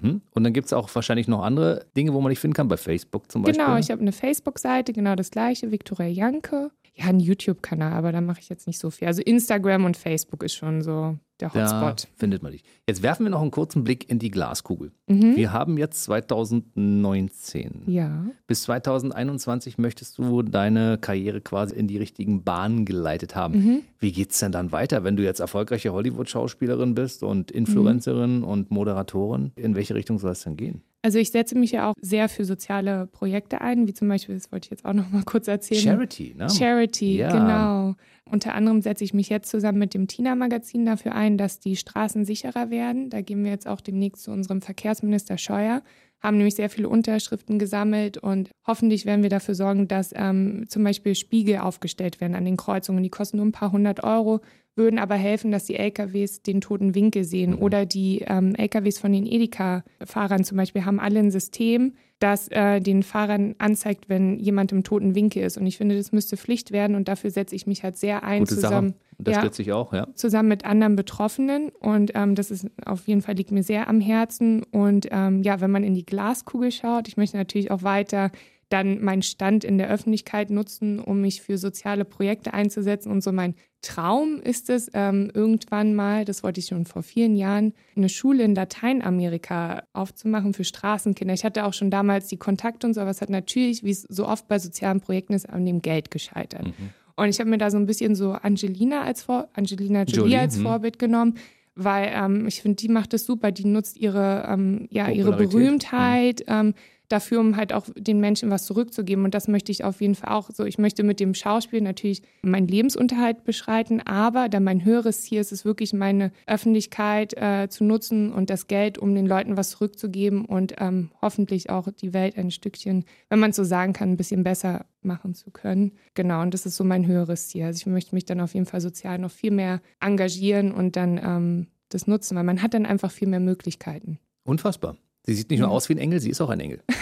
Mhm. 0.01 0.23
Und 0.33 0.45
dann 0.45 0.53
gibt 0.53 0.67
es 0.67 0.73
auch 0.73 0.93
wahrscheinlich 0.95 1.29
noch 1.29 1.43
andere 1.43 1.87
Dinge, 1.97 2.13
wo 2.15 2.21
man 2.21 2.31
dich 2.31 2.39
finden 2.39 2.55
kann, 2.55 2.69
bei 2.69 2.77
Facebook 2.77 3.31
zum 3.31 3.43
Beispiel. 3.43 3.65
Genau, 3.65 3.77
ich 3.77 3.91
habe 3.91 4.01
eine 4.01 4.13
Facebook-Seite, 4.13 4.93
genau 4.93 5.15
das 5.15 5.31
gleiche, 5.31 5.71
Victoria 5.71 6.09
Janke. 6.09 6.71
Ja, 6.95 7.07
einen 7.07 7.21
YouTube-Kanal, 7.21 7.93
aber 7.95 8.13
da 8.13 8.21
mache 8.21 8.41
ich 8.41 8.49
jetzt 8.51 8.67
nicht 8.67 8.79
so 8.79 8.91
viel. 8.91 9.09
Also 9.09 9.23
Instagram 9.23 9.85
und 9.87 9.97
Facebook 9.97 10.43
ist 10.43 10.55
schon 10.55 10.83
so 10.83 11.17
der 11.41 11.49
Da 11.49 11.81
Hotspot. 11.83 12.09
findet 12.17 12.43
man 12.43 12.53
dich. 12.53 12.63
Jetzt 12.87 13.03
werfen 13.03 13.25
wir 13.25 13.31
noch 13.31 13.41
einen 13.41 13.51
kurzen 13.51 13.83
Blick 13.83 14.11
in 14.11 14.19
die 14.19 14.31
Glaskugel. 14.31 14.93
Mhm. 15.09 15.35
Wir 15.35 15.53
haben 15.55 15.79
jetzt 15.79 16.05
2019. 16.05 17.83
Ja. 17.87 18.27
Bis 18.47 18.63
2021 18.65 19.79
möchtest 19.79 20.19
du 20.19 20.43
deine 20.43 20.99
Karriere 20.99 21.41
quasi 21.41 21.75
in 21.75 21.89
die 21.89 21.97
richtigen 21.99 22.45
Bahnen 22.45 22.85
geleitet 22.85 23.35
haben. 23.35 23.55
Mhm. 23.55 23.83
Wie 23.99 24.13
geht's 24.13 24.39
denn 24.41 24.53
dann 24.53 24.71
weiter, 24.73 25.03
wenn 25.05 25.17
du 25.17 25.23
jetzt 25.23 25.41
erfolgreiche 25.41 25.93
Hollywood-Schauspielerin 25.93 26.95
bist 26.95 27.23
und 27.23 27.51
Influencerin 27.51 28.43
und 28.43 28.71
Moderatorin? 28.71 29.53
In 29.57 29.75
welche 29.75 29.95
Richtung 29.95 30.19
soll 30.19 30.33
es 30.33 30.43
denn 30.43 30.57
gehen? 30.57 30.83
Also 31.05 31.19
ich 31.19 31.33
setze 31.33 31.59
mich 31.59 31.73
ja 31.73 31.91
auch 31.91 31.95
sehr 32.01 32.29
für 32.29 32.45
soziale 32.45 33.07
Projekte 33.09 33.61
ein, 33.61 33.89
wie 33.89 33.93
zum 33.93 34.09
Beispiel, 34.09 34.37
das 34.37 34.53
wollte 34.53 34.67
ich 34.67 34.71
jetzt 34.71 34.85
auch 34.85 34.93
noch 34.93 35.11
mal 35.11 35.25
kurz 35.25 35.49
erzählen. 35.49 35.81
Charity, 35.83 36.35
ne? 36.39 36.49
Charity, 36.49 37.17
Ja. 37.19 37.33
genau. 37.33 37.97
Unter 38.31 38.55
anderem 38.55 38.81
setze 38.83 39.03
ich 39.03 39.13
mich 39.13 39.29
jetzt 39.29 39.51
zusammen 39.51 39.81
mit 39.81 39.95
dem 39.95 40.07
Tina-Magazin 40.07 40.87
dafür 40.87 41.15
ein, 41.15 41.37
dass 41.37 41.59
die 41.59 41.75
Straßen 41.75 42.25
sicherer 42.25 42.71
werden. 42.71 43.11
Da 43.11 43.21
gehen 43.21 43.43
wir 43.43 43.51
jetzt 43.51 43.67
auch 43.67 43.81
demnächst 43.81 44.23
zu 44.23 44.31
unserem 44.31 44.63
Verkehrsminister 44.63 45.39
Scheuer, 45.39 45.83
haben 46.21 46.37
nämlich 46.37 46.55
sehr 46.55 46.71
viele 46.71 46.89
Unterschriften 46.89 47.59
gesammelt 47.59 48.17
und 48.17 48.51
hoffentlich 48.65 49.05
werden 49.05 49.25
wir 49.25 49.29
dafür 49.29 49.57
sorgen, 49.57 49.89
dass 49.89 50.13
ähm, 50.15 50.67
zum 50.69 50.85
Beispiel 50.85 51.17
Spiegel 51.17 51.59
aufgestellt 51.59 52.21
werden 52.21 52.37
an 52.37 52.45
den 52.45 52.57
Kreuzungen. 52.57 53.03
Die 53.03 53.11
kosten 53.11 53.39
nur 53.39 53.47
ein 53.47 53.53
paar 53.53 53.73
hundert 53.73 54.05
Euro, 54.05 54.41
würden 54.75 54.99
aber 54.99 55.17
helfen, 55.17 55.53
dass 55.53 55.65
die 55.65 55.77
LKWs 55.77 56.43
den 56.43 56.61
toten 56.61 56.95
Winkel 56.95 57.25
sehen. 57.25 57.55
Oder 57.55 57.87
die 57.87 58.25
ähm, 58.27 58.55
LKWs 58.55 58.99
von 58.99 59.13
den 59.13 59.27
Edeka-Fahrern 59.27 60.45
zum 60.45 60.57
Beispiel 60.57 60.85
haben 60.85 60.99
alle 60.99 61.21
ein 61.21 61.31
System, 61.31 61.93
das 62.19 62.49
äh, 62.49 62.81
den 62.81 63.03
Fahrern 63.03 63.55
anzeigt, 63.59 64.09
wenn 64.09 64.39
jemand 64.39 64.73
im 64.73 64.85
toten 64.85 65.15
Winkel 65.15 65.43
ist. 65.43 65.59
Und 65.59 65.67
ich 65.67 65.77
finde, 65.77 65.97
das 65.97 66.13
müsste 66.13 66.37
Pflicht 66.37 66.73
werden 66.73 66.97
und 66.97 67.09
dafür 67.09 67.31
setze 67.31 67.55
ich 67.55 67.67
mich 67.67 67.83
halt 67.83 67.97
sehr 67.97 68.23
ein 68.23 68.41
Gute 68.41 68.55
zusammen. 68.55 68.91
Sache. 68.91 68.99
Unterstütze 69.19 69.63
ich 69.63 69.73
auch, 69.73 69.93
ja. 69.93 70.09
Zusammen 70.15 70.49
mit 70.49 70.65
anderen 70.65 70.97
Betroffenen 70.97 71.69
und 71.81 72.13
ähm, 72.15 72.35
das 72.35 72.51
ist 72.51 72.67
auf 72.85 73.07
jeden 73.07 73.23
Fall 73.23 73.37
liegt 73.37 73.53
mir 73.53 73.63
sehr 73.63 73.89
am 73.89 74.01
Herzen. 74.01 74.65
Und 74.71 75.09
ähm, 75.11 75.43
ja, 75.43 75.61
wenn 75.61 75.71
man 75.71 75.85
in 75.85 75.95
die 75.95 76.07
Glaskugel 76.07 76.73
schaut, 76.73 77.09
ich 77.09 77.17
möchte 77.17 77.37
natürlich 77.37 77.71
auch 77.71 77.83
weiter 77.83 78.31
dann 78.69 79.03
meinen 79.03 79.23
Stand 79.23 79.65
in 79.65 79.77
der 79.77 79.91
Öffentlichkeit 79.91 80.51
nutzen, 80.51 80.99
um 80.99 81.21
mich 81.21 81.43
für 81.43 81.59
soziale 81.59 82.05
Projekte 82.05 82.55
einzusetzen. 82.55 83.13
Und 83.13 83.23
so 83.23 83.31
mein 83.31 83.55
Traum 83.83 84.41
ist 84.41 84.71
es, 84.71 84.91
ähm, 84.95 85.31
irgendwann 85.35 85.95
mal, 85.95 86.25
das 86.25 86.43
wollte 86.45 86.61
ich 86.61 86.67
schon 86.67 86.87
vor 86.87 87.03
vielen 87.03 87.35
Jahren, 87.35 87.75
eine 87.97 88.09
Schule 88.09 88.45
in 88.45 88.55
Lateinamerika 88.55 89.83
aufzumachen 89.93 90.55
für 90.55 90.65
Straßenkinder. 90.65 91.35
Ich 91.35 91.45
hatte 91.45 91.65
auch 91.65 91.75
schon 91.75 91.91
damals 91.91 92.29
die 92.29 92.37
Kontakte 92.37 92.87
und 92.87 92.95
so, 92.95 93.01
aber 93.01 93.11
es 93.11 93.21
hat 93.21 93.29
natürlich, 93.29 93.83
wie 93.83 93.91
es 93.91 94.03
so 94.03 94.27
oft 94.27 94.47
bei 94.47 94.61
sozialen 94.61 95.01
Projekten 95.01 95.33
ist, 95.35 95.51
an 95.51 95.67
dem 95.67 95.83
Geld 95.83 96.13
gescheitert. 96.13 96.73
Und 97.17 97.29
ich 97.29 97.41
habe 97.41 97.51
mir 97.51 97.59
da 97.59 97.71
so 97.71 97.77
ein 97.77 97.87
bisschen 97.87 98.15
so 98.15 98.33
Angelina 98.33 99.03
als 99.03 99.25
Vor 99.25 99.49
Angelina 99.53 100.05
Jolie, 100.05 100.17
Jolie, 100.17 100.39
als 100.39 100.57
hm. 100.57 100.63
Vorbild 100.63 100.99
genommen, 100.99 101.35
weil 101.75 102.11
ähm, 102.15 102.47
ich 102.47 102.63
finde, 102.63 102.77
die 102.77 102.89
macht 102.89 103.13
das 103.13 103.27
super. 103.27 103.51
Die 103.51 103.67
nutzt 103.67 103.97
ihre, 103.97 104.47
ähm, 104.49 104.87
ja, 104.91 105.09
ihre 105.09 105.37
Berühmtheit 105.37 106.45
ähm, 106.47 106.75
dafür, 107.13 107.41
um 107.41 107.57
halt 107.57 107.73
auch 107.73 107.87
den 107.97 108.21
Menschen 108.21 108.51
was 108.51 108.65
zurückzugeben. 108.65 109.25
Und 109.25 109.35
das 109.35 109.49
möchte 109.49 109.71
ich 109.71 109.85
auf 109.85 110.01
jeden 110.01 110.15
Fall 110.15 110.33
auch 110.33 110.51
so. 110.51 110.65
Ich 110.65 110.79
möchte 110.79 111.03
mit 111.03 111.21
dem 111.21 111.35
Schauspiel 111.35 111.81
natürlich 111.81 112.23
meinen 112.43 112.69
Lebensunterhalt 112.69 113.45
beschreiten, 113.45 114.01
aber 114.01 114.49
dann 114.49 114.65
mein 114.65 114.85
höheres 114.85 115.23
Ziel 115.23 115.41
ist 115.41 115.53
es 115.53 115.65
wirklich, 115.65 115.93
meine 115.93 116.33
Öffentlichkeit 116.47 117.35
äh, 117.37 117.69
zu 117.69 117.85
nutzen 117.85 118.33
und 118.33 118.51
das 118.51 118.67
Geld, 118.67 118.99
um 118.99 119.15
den 119.15 119.27
Leuten 119.27 119.57
was 119.57 119.71
zurückzugeben 119.71 120.45
und 120.45 120.75
ähm, 120.79 121.11
hoffentlich 121.21 121.71
auch 121.71 121.89
die 121.91 122.13
Welt 122.13 122.37
ein 122.37 122.51
Stückchen, 122.51 123.05
wenn 123.29 123.39
man 123.39 123.51
es 123.51 123.57
so 123.57 123.65
sagen 123.65 123.93
kann, 123.93 124.11
ein 124.11 124.17
bisschen 124.17 124.43
besser 124.43 124.87
machen 125.03 125.35
zu 125.35 125.51
können. 125.51 125.93
Genau, 126.15 126.43
und 126.43 126.55
das 126.55 126.67
ist 126.67 126.77
so 126.77 126.85
mein 126.85 127.07
höheres 127.07 127.49
Ziel. 127.49 127.65
Also 127.65 127.79
ich 127.79 127.87
möchte 127.87 128.15
mich 128.15 128.25
dann 128.25 128.41
auf 128.41 128.55
jeden 128.55 128.67
Fall 128.67 128.81
sozial 128.81 129.19
noch 129.19 129.31
viel 129.31 129.51
mehr 129.51 129.81
engagieren 130.01 130.73
und 130.73 130.97
dann 130.97 131.19
ähm, 131.23 131.67
das 131.89 132.07
nutzen, 132.07 132.37
weil 132.37 132.45
man 132.45 132.63
hat 132.63 132.75
dann 132.75 132.87
einfach 132.87 133.11
viel 133.11 133.29
mehr 133.29 133.41
Möglichkeiten. 133.41 134.19
Unfassbar. 134.45 134.97
Sie 135.25 135.35
sieht 135.35 135.51
nicht 135.51 135.61
nur 135.61 135.69
Ja. 135.69 135.75
aus 135.75 135.89
wie 135.89 135.95
ein 135.95 135.99
Engel, 135.99 136.21
sie 136.21 136.31
ist 136.31 136.41
auch 136.41 136.51
ein 136.51 136.61
Engel. 136.61 136.81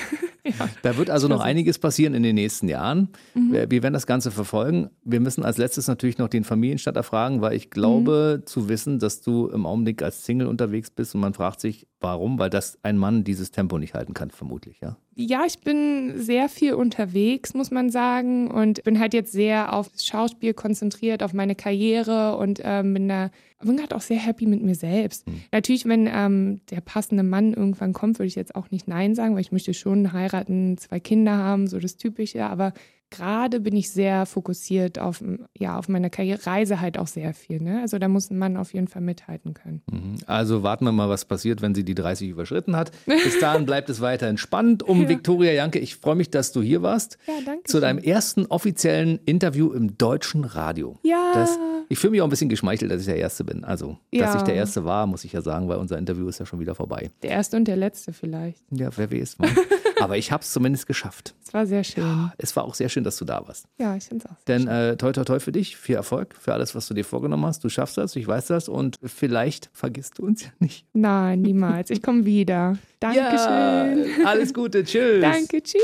Ja. 0.59 0.71
Da 0.83 0.97
wird 0.97 1.11
also 1.11 1.29
noch 1.29 1.43
einiges 1.43 1.79
passieren 1.79 2.15
in 2.15 2.23
den 2.23 2.35
nächsten 2.35 2.67
Jahren. 2.67 3.11
Mhm. 3.35 3.53
Wir, 3.53 3.71
wir 3.71 3.83
werden 3.83 3.93
das 3.93 4.07
Ganze 4.07 4.31
verfolgen. 4.31 4.89
Wir 5.05 5.21
müssen 5.21 5.45
als 5.45 5.59
letztes 5.59 5.87
natürlich 5.87 6.17
noch 6.17 6.29
den 6.29 6.45
Familienstand 6.45 6.97
erfragen, 6.97 7.43
weil 7.43 7.53
ich 7.55 7.69
glaube 7.69 8.39
Mhm. 8.41 8.47
zu 8.47 8.69
wissen, 8.71 8.99
dass 8.99 9.21
du 9.21 9.49
im 9.49 9.67
Augenblick 9.67 10.03
als 10.03 10.25
Single 10.25 10.47
unterwegs 10.47 10.91
bist 10.91 11.15
und 11.15 11.21
man 11.21 11.35
fragt 11.35 11.61
sich, 11.61 11.87
warum? 12.01 12.39
Weil 12.39 12.51
das 12.51 12.79
ein 12.83 12.97
Mann 12.97 13.25
dieses 13.25 13.51
Tempo 13.51 13.79
nicht 13.79 13.95
halten 13.95 14.15
kann, 14.15 14.31
vermutlich, 14.31 14.81
ja. 14.81 14.97
Ja, 15.15 15.45
ich 15.47 15.61
bin 15.61 16.15
sehr 16.17 16.49
viel 16.49 16.75
unterwegs, 16.75 17.55
muss 17.55 17.71
man 17.71 17.91
sagen, 17.91 18.51
und 18.51 18.83
bin 18.85 18.99
halt 18.99 19.13
jetzt 19.13 19.33
sehr 19.33 19.73
auf 19.73 19.89
das 19.91 20.07
Schauspiel 20.07 20.55
konzentriert, 20.55 21.23
auf 21.23 21.35
meine 21.35 21.55
Karriere 21.55 22.37
und 22.37 22.61
ähm, 22.65 22.95
bin 22.95 23.09
da 23.09 23.31
bin 23.63 23.77
gerade 23.77 23.95
auch 23.95 24.01
sehr 24.01 24.17
happy 24.17 24.47
mit 24.47 24.63
mir 24.63 24.75
selbst. 24.75 25.27
Mhm. 25.27 25.43
Natürlich, 25.53 25.85
wenn 25.85 26.09
ähm, 26.11 26.61
der 26.71 26.81
passende 26.81 27.23
Mann 27.23 27.53
irgendwann 27.53 27.93
kommt, 27.93 28.19
würde 28.19 28.29
ich 28.29 28.35
jetzt 28.35 28.55
auch 28.55 28.71
nicht 28.71 28.89
Nein 28.89 29.15
sagen, 29.15 29.35
weil 29.35 29.43
ich 29.43 29.53
möchte 29.53 29.75
schon 29.75 30.13
heiraten, 30.13 30.79
zwei 30.79 30.99
Kinder 30.99 31.37
haben, 31.37 31.67
so 31.67 31.79
das 31.79 31.97
Typische, 31.97 32.45
aber 32.47 32.73
gerade 33.11 33.61
bin 33.61 33.77
ich 33.77 33.91
sehr 33.91 34.25
fokussiert 34.27 34.99
auf, 34.99 35.23
ja, 35.59 35.79
auf 35.79 35.89
meine 35.89 36.11
Karriere, 36.11 36.47
reise 36.47 36.81
halt 36.81 36.99
auch 36.99 37.07
sehr 37.07 37.35
viel. 37.35 37.61
Ne? 37.61 37.81
Also 37.81 37.99
da 37.99 38.09
muss 38.09 38.31
ein 38.31 38.39
Mann 38.39 38.57
auf 38.57 38.73
jeden 38.73 38.89
Fall 38.89 39.03
mithalten 39.03 39.55
können. 39.55 39.83
Mhm. 39.91 40.15
Also 40.27 40.63
warten 40.63 40.85
wir 40.85 40.93
mal, 40.93 41.09
was 41.09 41.25
passiert, 41.25 41.63
wenn 41.63 41.75
sie 41.75 41.85
die 41.85 41.95
30 41.95 42.29
überschritten 42.29 42.77
hat. 42.77 42.93
Bis 43.07 43.39
dahin 43.41 43.67
bleibt 43.67 43.91
es 43.91 44.01
weiter 44.01 44.27
entspannt. 44.29 44.83
Um 44.83 45.01
Ja. 45.03 45.09
Viktoria 45.09 45.53
Janke, 45.53 45.79
ich 45.79 45.97
freue 45.97 46.15
mich, 46.15 46.31
dass 46.31 46.53
du 46.53 46.63
hier 46.63 46.83
warst. 46.83 47.19
Ja, 47.27 47.35
danke. 47.45 47.65
Zu 47.65 47.81
deinem 47.81 47.99
ersten 47.99 48.47
offiziellen 48.47 49.19
Interview 49.25 49.73
im 49.73 49.97
deutschen 49.99 50.45
Radio. 50.45 50.99
Ja. 51.03 51.33
Das, 51.35 51.59
ich 51.89 51.99
fühle 51.99 52.13
mich 52.13 52.21
auch 52.23 52.27
ein 52.27 52.31
bisschen 52.31 52.49
geschmeichelt, 52.51 52.91
dass 52.91 53.01
ich 53.01 53.07
der 53.07 53.17
Erste 53.17 53.45
bin. 53.45 53.65
Also, 53.65 53.99
dass 54.13 54.21
Ja. 54.21 54.37
ich 54.37 54.43
der 54.43 54.55
Erste 54.55 54.85
war, 54.85 55.07
muss 55.07 55.25
ich 55.25 55.33
ja 55.33 55.43
sagen, 55.43 55.69
weil 55.69 55.79
unser 55.79 55.99
Interview 55.99 56.29
ist 56.29 56.39
ja 56.39 56.47
schon 56.47 56.61
wieder 56.61 56.75
vorbei. 56.75 57.11
Der 57.23 57.31
erste 57.31 57.57
und 57.57 57.67
der 57.67 57.77
letzte 57.77 58.13
vielleicht. 58.13 58.63
Ja, 58.71 58.91
wer 58.97 59.11
weiß. 59.11 59.39
Man. 59.39 59.51
Aber 60.01 60.17
ich 60.17 60.33
habe 60.33 60.43
es 60.43 60.53
zumindest 60.53 60.87
geschafft. 60.87 61.35
Es 61.45 61.53
war 61.55 61.67
sehr 61.67 61.85
schön. 61.85 62.33
Es 62.39 62.55
war 62.57 62.65
auch 62.65 62.75
sehr 62.75 62.89
schön, 62.89 63.05
dass 63.05 63.17
du 63.17 63.25
da 63.25 63.47
warst. 63.47 63.67
Ja, 63.79 63.97
ich 63.97 64.05
finde 64.05 64.25
es 64.25 64.31
auch 64.31 64.37
sehr 64.47 64.59
Denn 64.59 64.69
äh, 64.69 64.97
toi, 64.97 65.13
toi, 65.13 65.25
toi 65.25 65.41
für 65.41 65.53
dich, 65.53 65.77
viel 65.77 65.97
Erfolg 65.97 66.35
für 66.39 66.53
alles, 66.53 66.75
was 66.75 66.87
du 66.87 66.95
dir 66.95 67.05
vorgenommen 67.05 67.45
hast. 67.47 67.65
Du 67.65 67.69
schaffst 67.69 67.97
das, 67.97 68.15
ich 68.17 68.27
weiß 68.27 68.47
das 68.47 68.69
und 68.69 68.99
vielleicht 69.05 69.71
vergisst 69.73 70.19
du 70.19 70.27
uns 70.27 70.45
ja 70.45 70.51
nicht. 70.59 70.87
Nein, 70.93 71.43
niemals. 71.43 71.91
Ich 71.91 72.03
komme 72.03 72.25
wieder. 72.25 72.79
Dankeschön. 73.01 74.21
Ja, 74.21 74.27
alles 74.27 74.55
Gute, 74.55 74.85
tschüss. 74.85 75.21
Danke, 75.23 75.63
tschüss. 75.63 75.81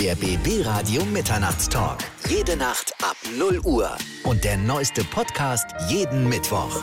Der 0.00 0.14
BB 0.14 0.64
Radio 0.64 1.04
Mitternachtstalk. 1.06 1.98
Jede 2.28 2.56
Nacht 2.56 2.94
ab 3.02 3.16
0 3.36 3.58
Uhr. 3.64 3.90
Und 4.22 4.44
der 4.44 4.56
neueste 4.56 5.02
Podcast 5.02 5.66
jeden 5.88 6.28
Mittwoch. 6.28 6.82